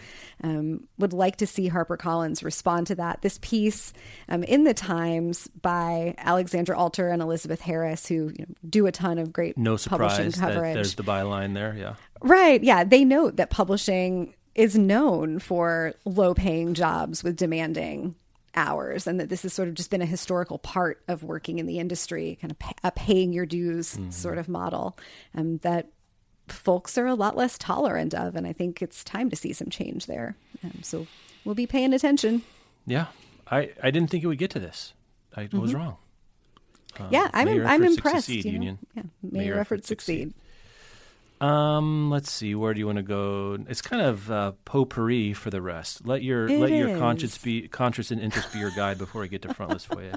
[0.44, 3.22] Um, would like to see HarperCollins respond to that.
[3.22, 3.92] This piece
[4.28, 8.92] um, in the Times by Alexandra Alter and Elizabeth Harris, who you know, do a
[8.92, 10.74] ton of great no publishing coverage.
[10.74, 11.94] there's the byline there, yeah.
[12.20, 12.84] Right, yeah.
[12.84, 18.14] They note that publishing is known for low paying jobs with demanding
[18.54, 21.66] hours and that this has sort of just been a historical part of working in
[21.66, 24.10] the industry kind of pay, a paying your dues mm-hmm.
[24.10, 24.98] sort of model
[25.34, 25.88] um, that
[26.48, 29.68] folks are a lot less tolerant of and i think it's time to see some
[29.68, 31.06] change there um, so
[31.44, 32.42] we'll be paying attention
[32.86, 33.06] yeah
[33.50, 34.92] i i didn't think it would get to this
[35.36, 35.60] i mm-hmm.
[35.60, 35.96] was wrong
[36.98, 40.30] uh, yeah i'm i'm impressed succeed, union yeah may, may your efforts succeed.
[40.30, 40.49] succeed.
[41.40, 42.54] Um, let's see.
[42.54, 43.58] Where do you want to go?
[43.68, 46.06] It's kind of uh, potpourri for the rest.
[46.06, 46.78] Let your it let is.
[46.78, 50.02] your conscience be conscience and interest be your guide before we get to frontless for
[50.02, 50.12] you.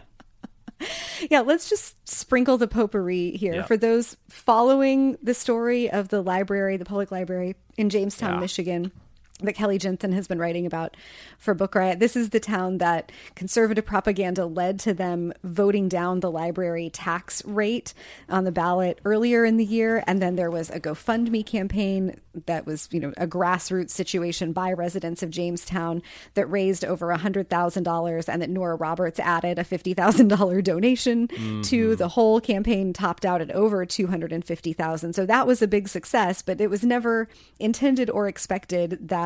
[1.29, 3.63] yeah, let's just sprinkle the potpourri here yeah.
[3.63, 8.39] for those following the story of the library, the public library in Jamestown, yeah.
[8.39, 8.91] Michigan
[9.39, 10.95] that Kelly Jensen has been writing about
[11.39, 11.99] for Book Riot.
[11.99, 17.43] This is the town that conservative propaganda led to them voting down the library tax
[17.43, 17.95] rate
[18.29, 20.03] on the ballot earlier in the year.
[20.05, 24.71] And then there was a GoFundMe campaign that was, you know, a grassroots situation by
[24.71, 26.03] residents of Jamestown
[26.35, 31.61] that raised over $100,000 and that Nora Roberts added a $50,000 donation mm-hmm.
[31.63, 35.13] to the whole campaign topped out at over 250,000.
[35.13, 37.27] So that was a big success, but it was never
[37.59, 39.22] intended or expected that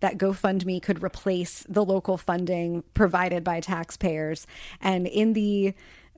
[0.00, 4.46] that GoFundMe could replace the local funding provided by taxpayers.
[4.80, 5.74] And in the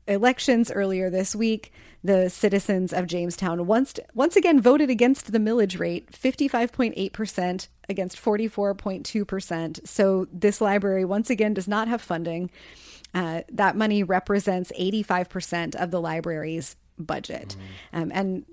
[0.09, 1.73] elections earlier this week,
[2.05, 9.87] the citizens of Jamestown once once again voted against the millage rate, 55.8% against 44.2%.
[9.87, 12.51] So this library once again does not have funding.
[13.15, 17.57] Uh, that money represents 85% of the library's budget.
[17.93, 18.03] Mm-hmm.
[18.03, 18.45] Um, and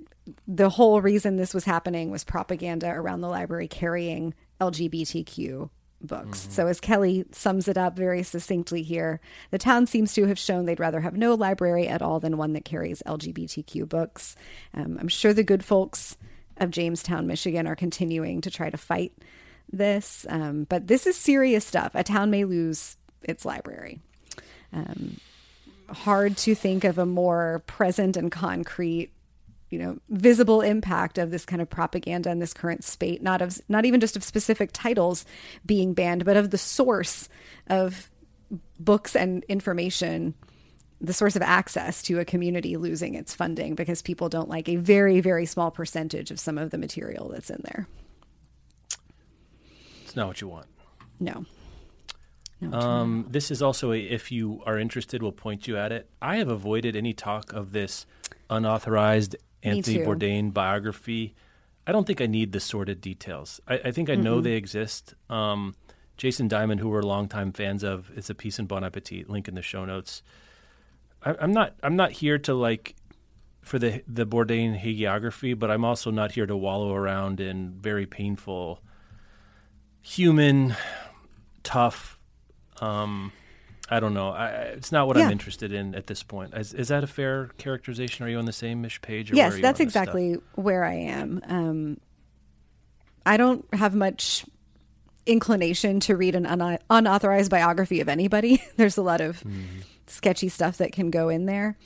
[0.48, 5.70] the whole reason this was happening was propaganda around the library carrying LGBTQ
[6.02, 6.42] books.
[6.42, 6.52] Mm-hmm.
[6.52, 9.20] So, as Kelly sums it up very succinctly here,
[9.52, 12.54] the town seems to have shown they'd rather have no library at all than one
[12.54, 14.36] that carries LGBTQ books.
[14.74, 16.18] Um, I'm sure the good folks
[16.58, 19.14] of Jamestown, Michigan, are continuing to try to fight
[19.72, 21.92] this, um, but this is serious stuff.
[21.94, 24.00] A town may lose its library.
[24.74, 25.18] Um,
[25.90, 29.12] hard to think of a more present and concrete
[29.70, 33.60] you know visible impact of this kind of propaganda and this current spate not of
[33.70, 35.26] not even just of specific titles
[35.66, 37.30] being banned but of the source
[37.68, 38.10] of
[38.80, 40.34] books and information
[41.02, 44.76] the source of access to a community losing its funding because people don't like a
[44.76, 47.88] very very small percentage of some of the material that's in there.
[50.04, 50.66] It's not what you want.
[51.20, 51.46] No.
[52.74, 56.10] Um, this is also a, if you are interested, we'll point you at it.
[56.22, 58.06] I have avoided any talk of this
[58.50, 61.36] unauthorized Anthony Bourdain biography.
[61.86, 63.60] I don't think I need the sordid details.
[63.68, 64.44] I, I think I know mm-hmm.
[64.44, 65.16] they exist.
[65.30, 65.76] Um,
[66.18, 69.30] Jason Diamond, who we're longtime fans of, is a piece in Bon Appetit.
[69.30, 70.22] Link in the show notes.
[71.24, 71.76] I, I'm not.
[71.82, 72.96] I'm not here to like
[73.62, 78.06] for the the Bourdain hagiography, but I'm also not here to wallow around in very
[78.06, 78.82] painful,
[80.02, 80.76] human,
[81.64, 82.20] tough,
[82.82, 83.32] um,
[83.90, 84.30] I don't know.
[84.30, 85.26] I, it's not what Yeah.
[85.26, 86.54] I'm interested in at this point.
[86.54, 88.26] Is, is that a fair characterization?
[88.26, 89.32] Are you on the same ish page?
[89.32, 90.04] Or yes, where that's this stuff?
[90.04, 91.42] exactly where I am.
[91.48, 91.98] Um,
[93.26, 94.46] I don't have much
[95.26, 98.64] inclination to read an un- unauthorized biography of anybody.
[98.78, 99.44] There's a lot of
[100.08, 101.78] sketchy stuff that can go in there.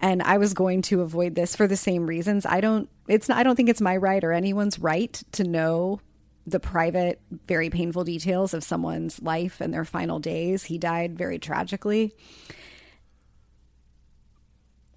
[0.00, 2.44] And I was going to avoid this for the same reasons.
[2.46, 6.00] I don't it's not, I don't think it's my right or anyone's right to know
[6.46, 10.64] the private very painful details of someone's life and their final days.
[10.64, 12.14] He died very tragically.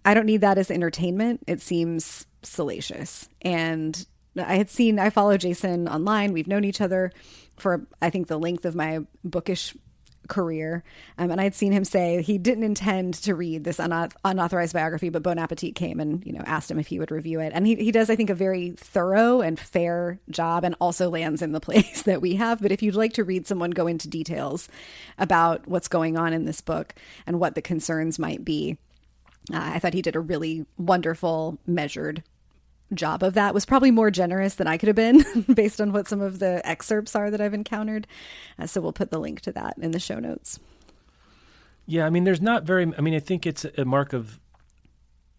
[0.03, 1.43] I don't need that as entertainment.
[1.47, 3.27] It seems salacious.
[3.41, 4.05] And
[4.37, 6.31] I had seen, I follow Jason online.
[6.33, 7.11] We've known each other
[7.57, 9.75] for, I think, the length of my bookish
[10.27, 10.83] career.
[11.17, 14.73] Um, and I had seen him say he didn't intend to read this unauth- unauthorized
[14.73, 17.51] biography, but Bon Appetit came and, you know, asked him if he would review it.
[17.53, 21.41] And he, he does, I think, a very thorough and fair job and also lands
[21.41, 22.61] in the place that we have.
[22.61, 24.69] But if you'd like to read someone go into details
[25.17, 26.93] about what's going on in this book
[27.25, 28.77] and what the concerns might be,
[29.53, 32.23] uh, I thought he did a really wonderful, measured
[32.93, 33.53] job of that.
[33.53, 35.23] Was probably more generous than I could have been
[35.53, 38.07] based on what some of the excerpts are that I've encountered.
[38.57, 40.59] Uh, so we'll put the link to that in the show notes.
[41.85, 42.91] Yeah, I mean, there's not very.
[42.97, 44.39] I mean, I think it's a mark of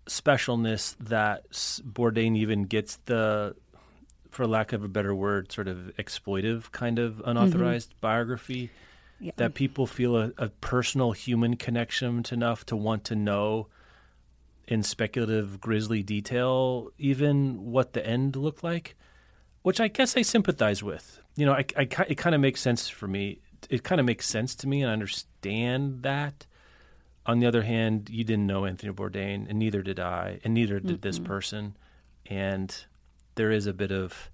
[0.06, 3.54] specialness that Bourdain even gets the,
[4.30, 8.70] for lack of a better word, sort of exploitive kind of unauthorized biography.
[9.20, 9.32] Yeah.
[9.36, 13.66] That people feel a, a personal human connection to enough to want to know
[14.68, 18.94] in speculative, grisly detail, even what the end looked like,
[19.62, 21.20] which I guess I sympathize with.
[21.36, 23.40] You know, I, I, it kind of makes sense for me.
[23.70, 26.46] It kind of makes sense to me, and I understand that.
[27.26, 30.80] On the other hand, you didn't know Anthony Bourdain, and neither did I, and neither
[30.80, 31.76] did this person.
[32.26, 32.74] And
[33.34, 34.30] there is a bit of,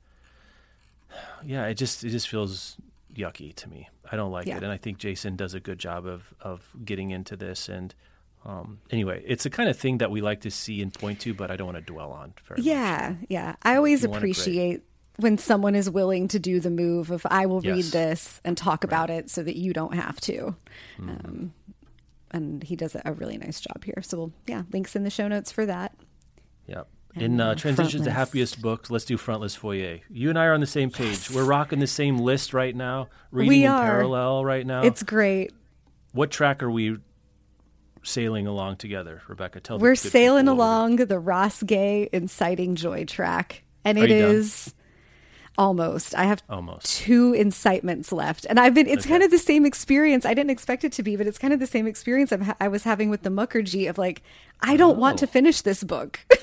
[1.44, 2.76] yeah, it just it just feels
[3.14, 3.88] yucky to me.
[4.10, 4.58] I don't like Yeah.
[4.58, 7.68] it, and I think Jason does a good job of of getting into this.
[7.68, 7.94] And
[8.44, 11.32] um, anyway, it's the kind of thing that we like to see and point to,
[11.34, 12.66] but I don't want to dwell on very much.
[12.66, 13.54] Yeah, yeah.
[13.62, 14.32] I always you want it, great.
[14.32, 14.82] appreciate
[15.16, 18.84] when someone is willing to do the move of I will read this and talk
[18.84, 20.56] about it so that you don't have to.
[20.98, 21.08] Mm-hmm.
[21.10, 21.54] Um,
[22.32, 24.02] and he does a really nice job here.
[24.02, 25.94] So, we'll, yeah, links in the show notes for that.
[26.66, 26.88] Yep.
[27.14, 30.00] And, In uh, uh, transitions to happiest books, let's do Frontlist Foyer.
[30.10, 31.30] You and I are on the same page.
[31.30, 33.84] We're rocking the same list right now, reading We in are.
[33.86, 34.82] parallel right now.
[34.82, 35.52] It's great.
[36.12, 36.98] what track are we
[38.04, 39.60] sailing along together, Rebecca?
[39.60, 44.10] Tell We're sailing people what we're along the Ross Gay inciting joy track, and it
[44.10, 44.74] is done?
[45.58, 46.14] almost.
[46.14, 46.86] I have Almost.
[46.86, 48.86] two incitements left, and I've been.
[48.88, 50.24] It's kind of the same experience.
[50.26, 52.56] I didn't expect it to be, but it's kind of the same experience I've ha-
[52.60, 54.22] I was having with the Mukherjee of like,
[54.60, 55.28] I don't want to Oh.
[55.28, 56.20] finish this book.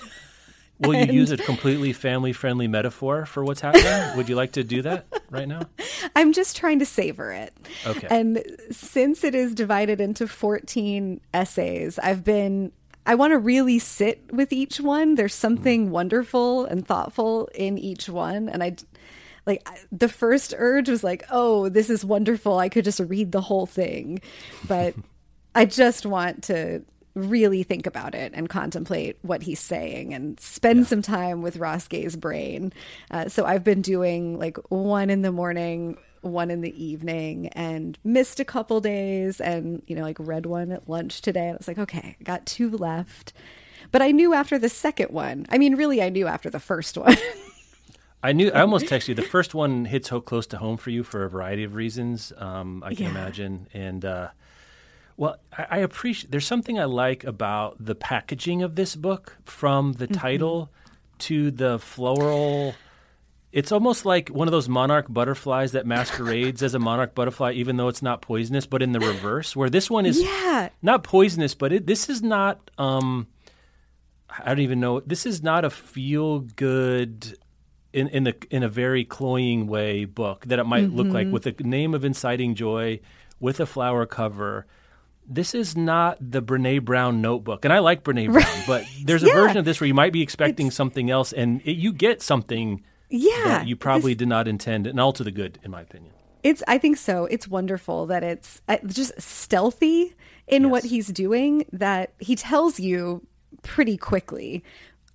[0.81, 4.17] Will you use a completely family friendly metaphor for what's happening?
[4.17, 5.61] Would you like to do that right now?
[6.15, 7.53] I'm just trying to savor it.
[7.85, 8.07] Okay.
[8.09, 12.71] And since it is divided into 14 essays, I've been
[13.05, 15.15] I want to really sit with each one.
[15.15, 15.41] There's mm-hmm.
[15.41, 18.75] something wonderful and thoughtful in each one and I
[19.45, 22.59] like the first urge was like, "Oh, this is wonderful.
[22.59, 24.21] I could just read the whole thing."
[24.67, 24.93] But
[25.55, 26.83] I just want to
[27.15, 31.87] really think about it and contemplate what he's saying and spend some time with Ross
[31.87, 32.71] Gay's brain.
[33.09, 37.97] Uh, so I've been doing like one in the morning, one in the evening, and
[38.03, 41.47] missed a couple days, and you know, like read one at lunch today.
[41.47, 43.33] And I was like, okay, I got two left.
[43.91, 45.45] But I knew after the second one.
[45.49, 47.17] I mean, really, I knew after the first one.
[48.23, 48.51] I knew.
[48.51, 49.15] I almost texted you.
[49.15, 52.31] The first one hits so close to home for you for a variety of reasons.
[52.37, 53.09] Um, I can Yeah.
[53.09, 54.27] imagine, and uh,
[55.21, 56.31] well, I, I appreciate.
[56.31, 60.71] There's something I like about the packaging of this book, from the title
[61.19, 62.73] to the floral.
[63.51, 67.77] It's almost like one of those monarch butterflies that masquerades as a monarch butterfly, even
[67.77, 69.55] though it's not poisonous, but in the reverse.
[69.55, 70.69] Where this one is yeah.
[70.81, 72.71] not poisonous, but it, this is not.
[72.79, 73.27] Um,
[74.27, 75.01] I don't even know.
[75.01, 77.37] This is not a feel good
[77.93, 81.43] in in the in a very cloying way book that it might look like with
[81.43, 82.99] the name of inciting joy
[83.39, 84.65] with a flower cover.
[85.27, 89.27] This is not the Brene Brown notebook, and I like Brene Brown, but there's a
[89.27, 89.33] Yeah.
[89.33, 92.83] version of this where you might be expecting something else, and it, you get something
[93.09, 93.29] Yeah.
[93.45, 96.13] that you probably did not intend, and all to the good, in my opinion.
[96.43, 96.63] It's.
[96.67, 97.25] I think so.
[97.25, 100.15] It's wonderful that it's uh, just stealthy
[100.47, 101.65] in what he's doing.
[101.71, 103.25] That he tells you
[103.61, 104.63] pretty quickly.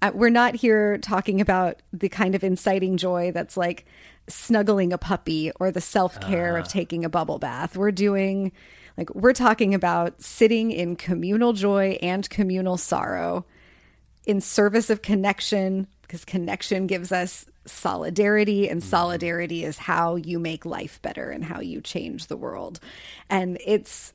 [0.01, 3.87] Uh, we're not here talking about the kind of inciting joy that's like
[4.29, 7.77] snuggling a puppy or the self care of taking a bubble bath.
[7.77, 8.53] We're doing
[8.97, 13.45] like we're talking about sitting in communal joy and communal sorrow
[14.27, 18.91] in service of connection because connection gives us solidarity and mm-hmm.
[18.91, 22.81] solidarity is how you make life better and how you change the world.
[23.29, 24.13] And it's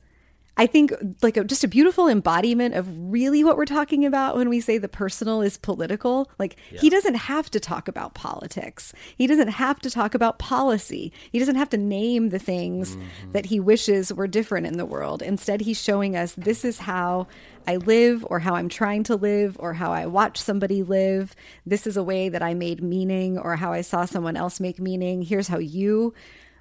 [0.56, 0.92] I think
[1.22, 4.76] like a, just a beautiful embodiment of really what we're talking about when we say
[4.76, 6.30] the personal is political.
[6.38, 6.80] Like yeah.
[6.80, 8.92] he doesn't have to talk about politics.
[9.16, 11.10] He doesn't have to talk about policy.
[11.30, 13.32] He doesn't have to name the things mm-hmm.
[13.32, 15.22] that he wishes were different in the world.
[15.22, 17.28] Instead, he's showing us this is how
[17.66, 21.34] I live or how I'm trying to live or how I watch somebody live.
[21.64, 24.78] This is a way that I made meaning or how I saw someone else make
[24.78, 25.22] meaning.
[25.22, 26.12] Here's how you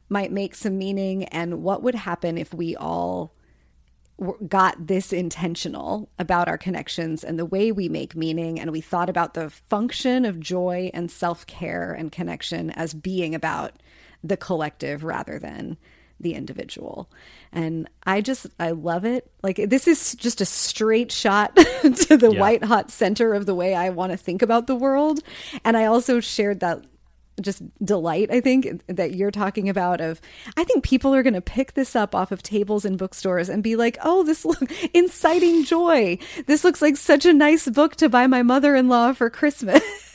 [0.08, 3.34] might make some meaning and what would happen if we all
[4.47, 9.09] got this intentional about our connections and the way we make meaning and we thought
[9.09, 13.74] about the function of joy and self-care and connection as being about
[14.24, 15.78] the collective rather than
[16.19, 17.09] the individual.
[17.51, 19.32] And i just i love it.
[19.41, 22.39] Like this is just a straight shot to the yeah.
[22.39, 25.19] white hot center of the way i want to think about the world.
[25.65, 26.86] And i also shared that
[27.42, 30.22] just delight i think that you're talking about of
[30.58, 33.64] i think people are going to pick this up off of tables in bookstores and
[33.64, 34.60] be like oh this look
[34.94, 36.18] inciting joy
[36.48, 39.82] this looks like such a nice book to buy my mother-in-law for christmas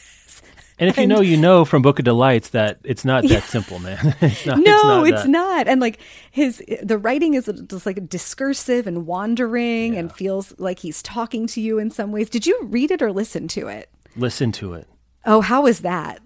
[0.78, 3.40] and if you know, you know from Book of Delights that it's not that yeah.
[3.40, 4.14] simple, man.
[4.20, 5.98] it's not, no, it's not, it's not, And like
[6.30, 10.00] his, the writing is just like discursive and wandering, yeah.
[10.00, 12.28] and feels like he's talking to you in some ways.
[12.28, 13.88] Did you read it or listen to it?
[14.16, 14.86] Listen to it.
[15.24, 16.20] Oh, how was that?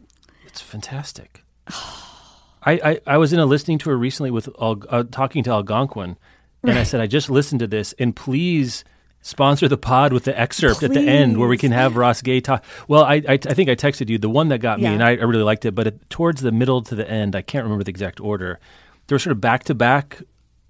[0.60, 1.42] It's fantastic.
[2.62, 6.18] I, I, I, was in a listening tour recently with uh, talking to Algonquin,
[6.62, 8.84] and I said, I just listened to this, and please
[9.22, 10.90] sponsor the pod with the excerpt please.
[10.90, 12.62] at the end where we can have Ross Gay talk.
[12.88, 14.88] Well, I, I, I think I texted you the one that got yeah.
[14.88, 17.34] me, and I, I, really liked it, but it, towards the middle to the end,
[17.34, 18.60] I can't remember the exact order.
[19.06, 20.20] There were sort of back to back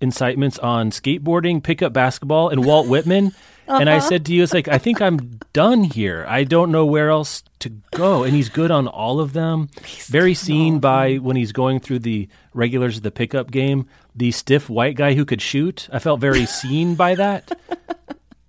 [0.00, 3.34] incitements on skateboarding, pickup basketball, and Walt Whitman.
[3.70, 4.08] And I uh-huh.
[4.08, 6.24] said to you, it's like, I think I'm done here.
[6.28, 8.24] I don't know where else to go.
[8.24, 9.68] And he's good on all of them.
[9.84, 14.32] He's Very seen by when he's going through the regulars of the pickup game, the
[14.32, 15.88] stiff white guy who could shoot.
[15.92, 17.52] I felt very seen by that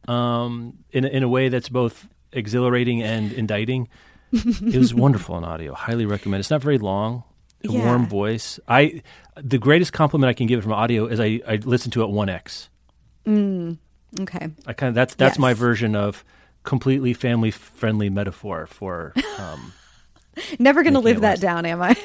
[0.07, 3.89] um, in, in a way that's both exhilarating and indicting.
[4.31, 5.73] it was wonderful on audio.
[5.73, 6.39] Highly recommend.
[6.39, 7.23] It's not very long.
[7.63, 7.85] A yeah.
[7.85, 8.59] warm voice.
[8.67, 9.03] I
[9.35, 12.09] the greatest compliment I can give it from audio is I, I listen to it
[12.09, 12.69] one X.
[13.27, 13.77] Mm.
[14.19, 14.49] Okay.
[14.65, 15.39] I kind of that's that's yes.
[15.39, 16.23] my version of
[16.63, 19.13] completely family friendly metaphor for.
[19.39, 19.73] Um,
[20.59, 21.95] Never going to live that down, am I?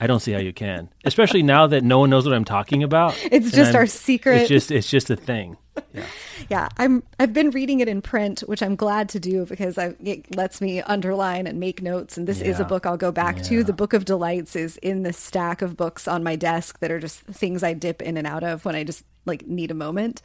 [0.00, 2.82] I don't see how you can, especially now that no one knows what I'm talking
[2.82, 3.16] about.
[3.32, 4.42] It's just our secret.
[4.42, 5.56] It's just it's just a thing.
[5.94, 6.06] Yeah.
[6.50, 7.02] yeah, I'm.
[7.18, 10.60] I've been reading it in print, which I'm glad to do because I, it lets
[10.60, 12.18] me underline and make notes.
[12.18, 12.48] And this yeah.
[12.48, 13.42] is a book I'll go back yeah.
[13.44, 13.64] to.
[13.64, 17.00] The Book of Delights is in the stack of books on my desk that are
[17.00, 20.22] just things I dip in and out of when I just like need a moment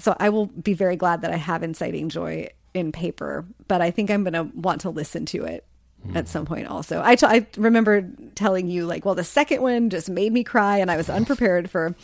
[0.00, 3.90] so I will be very glad that I have Inciting Joy in paper, but I
[3.90, 5.64] think I'm going to want to listen to it
[6.06, 6.16] mm.
[6.16, 7.02] at some point also.
[7.04, 10.78] I, t- I remember telling you, like, well, the second one just made me cry,
[10.78, 11.94] and I was unprepared for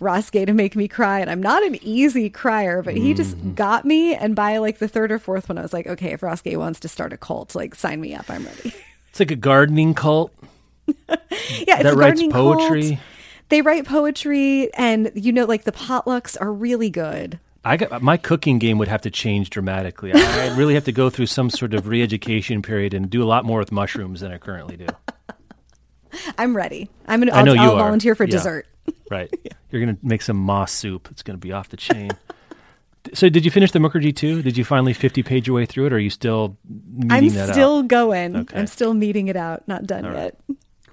[0.00, 1.20] Ross Gay to make me cry.
[1.20, 3.54] And I'm not an easy crier, but he just mm-hmm.
[3.54, 4.14] got me.
[4.14, 6.56] And by like the third or fourth one, I was like, okay, if Ross Gay
[6.56, 8.28] wants to start a cult, like, sign me up.
[8.28, 8.74] I'm ready.
[9.10, 10.32] It's like a gardening cult.
[10.86, 11.16] yeah,
[11.48, 12.88] it's that a writes poetry.
[12.90, 13.00] Cult
[13.48, 18.16] they write poetry and you know like the potlucks are really good I got my
[18.16, 20.12] cooking game would have to change dramatically.
[20.14, 23.26] I, I really have to go through some sort of re-education period and do a
[23.26, 24.86] lot more with mushrooms than I currently do.
[26.38, 26.88] I'm ready.
[27.06, 27.32] I'm gonna.
[27.32, 27.84] I'll, I know you I'll are.
[27.84, 28.30] volunteer for yeah.
[28.30, 28.66] dessert.
[29.10, 29.28] right.
[29.42, 29.52] yeah.
[29.70, 31.08] You're gonna make some moss soup.
[31.10, 32.10] It's gonna be off the chain.
[33.12, 34.42] so, did you finish the Mukherjee too?
[34.42, 36.56] Did you finally 50 page your way through it, or are you still?
[37.10, 37.88] I'm still out?
[37.88, 38.36] going.
[38.36, 38.60] Okay.
[38.60, 39.66] I'm still meeting it out.
[39.66, 40.38] Not done yet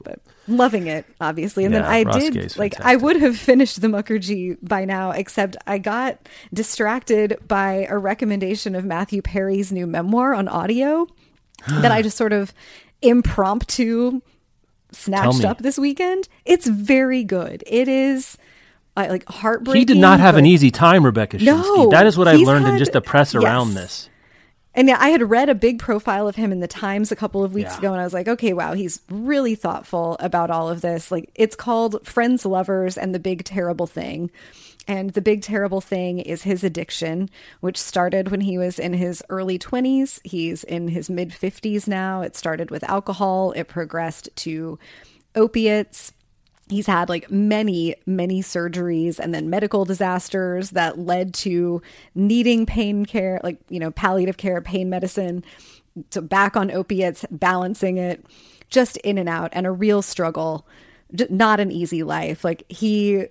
[0.03, 1.65] but loving it obviously.
[1.65, 5.11] And yeah, then i Ross did like i would have finished the mukherjee by now
[5.11, 6.17] except i got
[6.53, 11.07] distracted by a recommendation of matthew perry's new memoir on audio
[11.67, 12.53] that i just sort of
[13.01, 14.21] impromptu
[14.95, 16.27] snatched up this weekend.
[16.45, 17.63] It's very good.
[17.67, 18.37] It is
[18.95, 22.27] uh, like heartbreaking he did not have an easy time rebecca no that is what
[22.27, 24.07] i've learned had, in just the press around this
[24.75, 27.43] and yeah, I had read a big profile of him in the Times a couple
[27.43, 27.77] of weeks yeah.
[27.79, 31.11] ago, and I was like, okay, wow, he's really thoughtful about all of this.
[31.11, 34.31] Like, it's called Friends, Lovers, and the Big Terrible Thing.
[34.87, 37.29] And the big terrible thing is his addiction,
[37.61, 40.19] which started when he was in his early 20s.
[40.25, 42.21] He's in his mid 50s now.
[42.21, 44.77] It started with alcohol, it progressed to
[45.35, 46.11] opiates
[46.69, 51.81] he's had like many many surgeries and then medical disasters that led to
[52.15, 55.43] needing pain care like you know palliative care pain medicine
[56.09, 58.25] so back on opiates balancing it
[58.69, 60.65] just in and out and a real struggle
[61.29, 63.25] not an easy life like he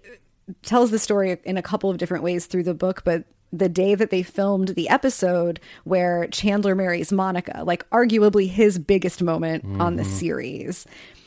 [0.62, 3.24] tells the story in a couple of different ways through the book but
[3.54, 9.22] the day that they filmed the episode where Chandler marries Monica, like arguably his biggest
[9.22, 9.78] moment mm-hmm.
[9.78, 10.12] on the mm-hmm.
[10.12, 10.86] series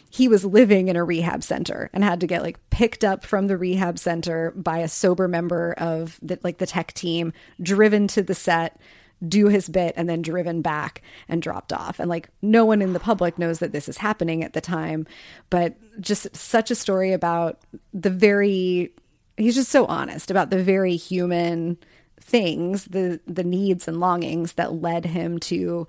[0.10, 3.48] he was living in a rehab center and had to get like picked up from
[3.48, 8.24] the rehab center by a sober member of the like the tech team, driven to
[8.24, 8.80] the set,
[9.28, 12.00] do his bit and then driven back and dropped off.
[12.00, 15.08] And like no one in the public knows that this is happening at the time,
[15.50, 17.60] but just such a story about
[17.94, 18.92] the very
[19.38, 21.78] he's just so honest about the very human
[22.20, 25.88] things, the the needs and longings that led him to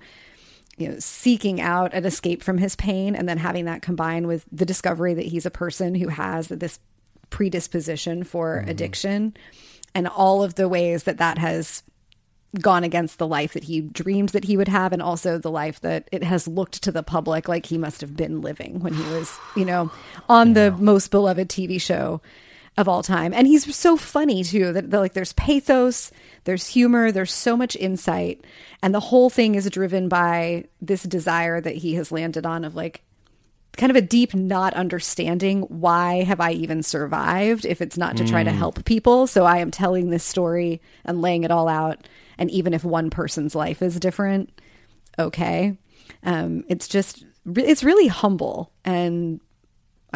[0.77, 4.45] you know seeking out an escape from his pain and then having that combined with
[4.51, 6.79] the discovery that he's a person who has this
[7.29, 8.69] predisposition for mm-hmm.
[8.69, 9.35] addiction
[9.93, 11.83] and all of the ways that that has
[12.61, 15.81] gone against the life that he dreamed that he would have and also the life
[15.81, 19.03] that it has looked to the public like he must have been living when he
[19.11, 19.91] was you know
[20.29, 20.69] on yeah.
[20.69, 22.21] the most beloved TV show
[22.77, 23.33] of all time.
[23.33, 26.11] And he's so funny too that, that, like there's pathos,
[26.43, 28.43] there's humor, there's so much insight,
[28.81, 32.75] and the whole thing is driven by this desire that he has landed on of
[32.75, 33.03] like
[33.77, 38.27] kind of a deep not understanding why have I even survived if it's not to
[38.27, 38.57] try to mm.
[38.57, 39.27] help people.
[39.27, 42.07] So I am telling this story and laying it all out
[42.37, 44.61] and even if one person's life is different,
[45.17, 45.77] okay.
[46.23, 47.23] Um, it's just
[47.55, 49.39] it's really humble and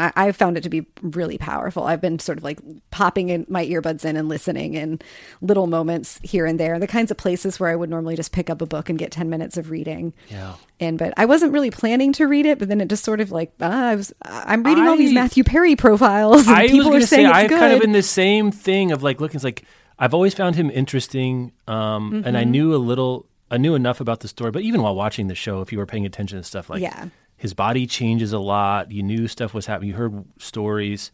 [0.01, 1.83] I, I found it to be really powerful.
[1.83, 4.99] I've been sort of like popping in my earbuds in and listening in
[5.41, 8.49] little moments here and there, the kinds of places where I would normally just pick
[8.49, 10.13] up a book and get 10 minutes of reading.
[10.29, 10.55] Yeah.
[10.79, 13.31] And, but I wasn't really planning to read it, but then it just sort of
[13.31, 16.95] like, ah, I was, I'm reading I, all these Matthew Perry profiles and I people
[16.95, 17.59] are saying say, I've good.
[17.59, 19.63] kind of been the same thing of like looking, it's like,
[19.99, 21.51] I've always found him interesting.
[21.67, 22.27] Um, mm-hmm.
[22.27, 22.51] and I mm-hmm.
[22.51, 25.61] knew a little, I knew enough about the story, but even while watching the show,
[25.61, 27.09] if you were paying attention to stuff like, yeah
[27.41, 28.91] his body changes a lot.
[28.91, 29.89] You knew stuff was happening.
[29.89, 31.11] You heard stories.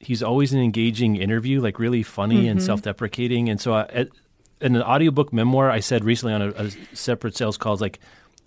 [0.00, 2.48] He's always an engaging interview, like really funny mm-hmm.
[2.48, 3.48] and self-deprecating.
[3.48, 4.06] And so, I,
[4.60, 8.00] in an audiobook memoir, I said recently on a, a separate sales calls, like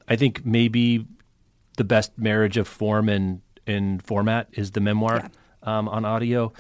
[0.10, 1.08] I think maybe
[1.78, 5.30] the best marriage of form and in format is the memoir
[5.64, 5.78] yeah.
[5.78, 6.52] um, on audio.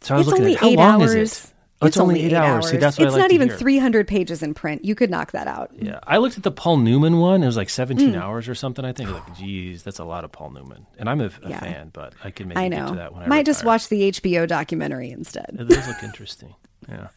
[0.00, 1.14] So I was it's looking at how long hours.
[1.14, 1.52] is it?
[1.82, 2.64] Oh, it's, it's, only eight, eight hours.
[2.64, 2.70] hours.
[2.70, 3.58] See, that's what it's like not even hear.
[3.58, 4.86] 300 pages in print.
[4.86, 5.72] You could knock that out.
[5.78, 6.00] Yeah.
[6.06, 7.42] I looked at the Paul Newman one.
[7.42, 8.18] It was like 17 mm.
[8.18, 9.10] hours or something, I think.
[9.10, 10.86] Like, geez, that's a lot of Paul Newman.
[10.98, 11.60] And I'm a, a yeah.
[11.60, 12.86] fan, but I can maybe I know.
[12.86, 13.44] get to that when I Might retire.
[13.44, 15.54] just watch the HBO documentary instead.
[15.58, 16.54] It does look interesting.
[16.88, 17.08] Yeah.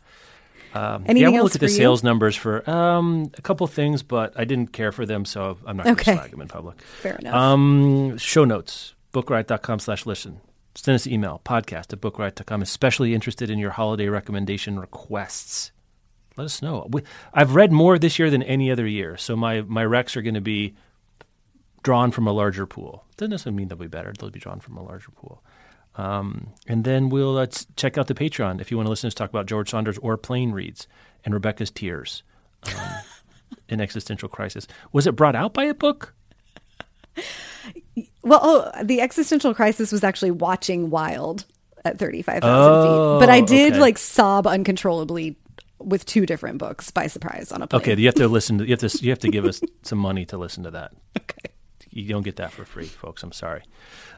[0.74, 1.78] Um, Anything yeah, we'll else look at the you?
[1.78, 5.78] sales numbers for um, a couple things, but I didn't care for them, so I'm
[5.78, 6.16] not going to okay.
[6.16, 6.82] slag them in public.
[6.82, 7.36] Fair enough.
[7.36, 10.42] Um, show notes, bookriot.com slash listen.
[10.82, 15.72] Send us an email, podcast at bookriot.com, especially interested in your holiday recommendation requests.
[16.38, 16.88] Let us know.
[16.90, 17.04] We,
[17.34, 20.36] I've read more this year than any other year, so my, my recs are going
[20.36, 20.76] to be
[21.84, 23.04] drawn from a larger pool.
[23.18, 24.14] Doesn't necessarily mean they'll be better.
[24.18, 25.44] They'll be drawn from a larger pool.
[25.96, 29.14] Um, and then we'll uh, check out the Patreon if you want to listen to
[29.14, 30.88] us talk about George Saunders or Plane reads
[31.26, 32.24] and Rebecca's tears
[32.64, 32.74] um,
[33.68, 34.66] in existential crisis.
[34.94, 36.14] Was it brought out by a book?
[38.22, 41.46] Well, oh, the existential crisis was actually watching Wild
[41.86, 43.26] at 35,000 oh, feet.
[43.26, 43.82] But I did okay.
[43.82, 45.38] like sob uncontrollably
[45.80, 47.82] with two different books by surprise on a plane.
[47.82, 49.98] Okay, you have to listen to you have to you have to give us some
[49.98, 50.92] money to listen to that.
[51.20, 51.54] Okay.
[51.92, 53.24] You don't get that for free, folks.
[53.24, 53.64] I'm sorry.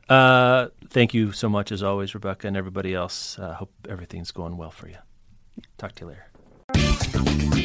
[0.10, 3.40] Uh, thank you so much as always, Rebecca, and everybody else.
[3.40, 4.98] Uh, hope everything's going well for you.
[5.78, 6.16] Talk to you
[6.76, 7.61] later.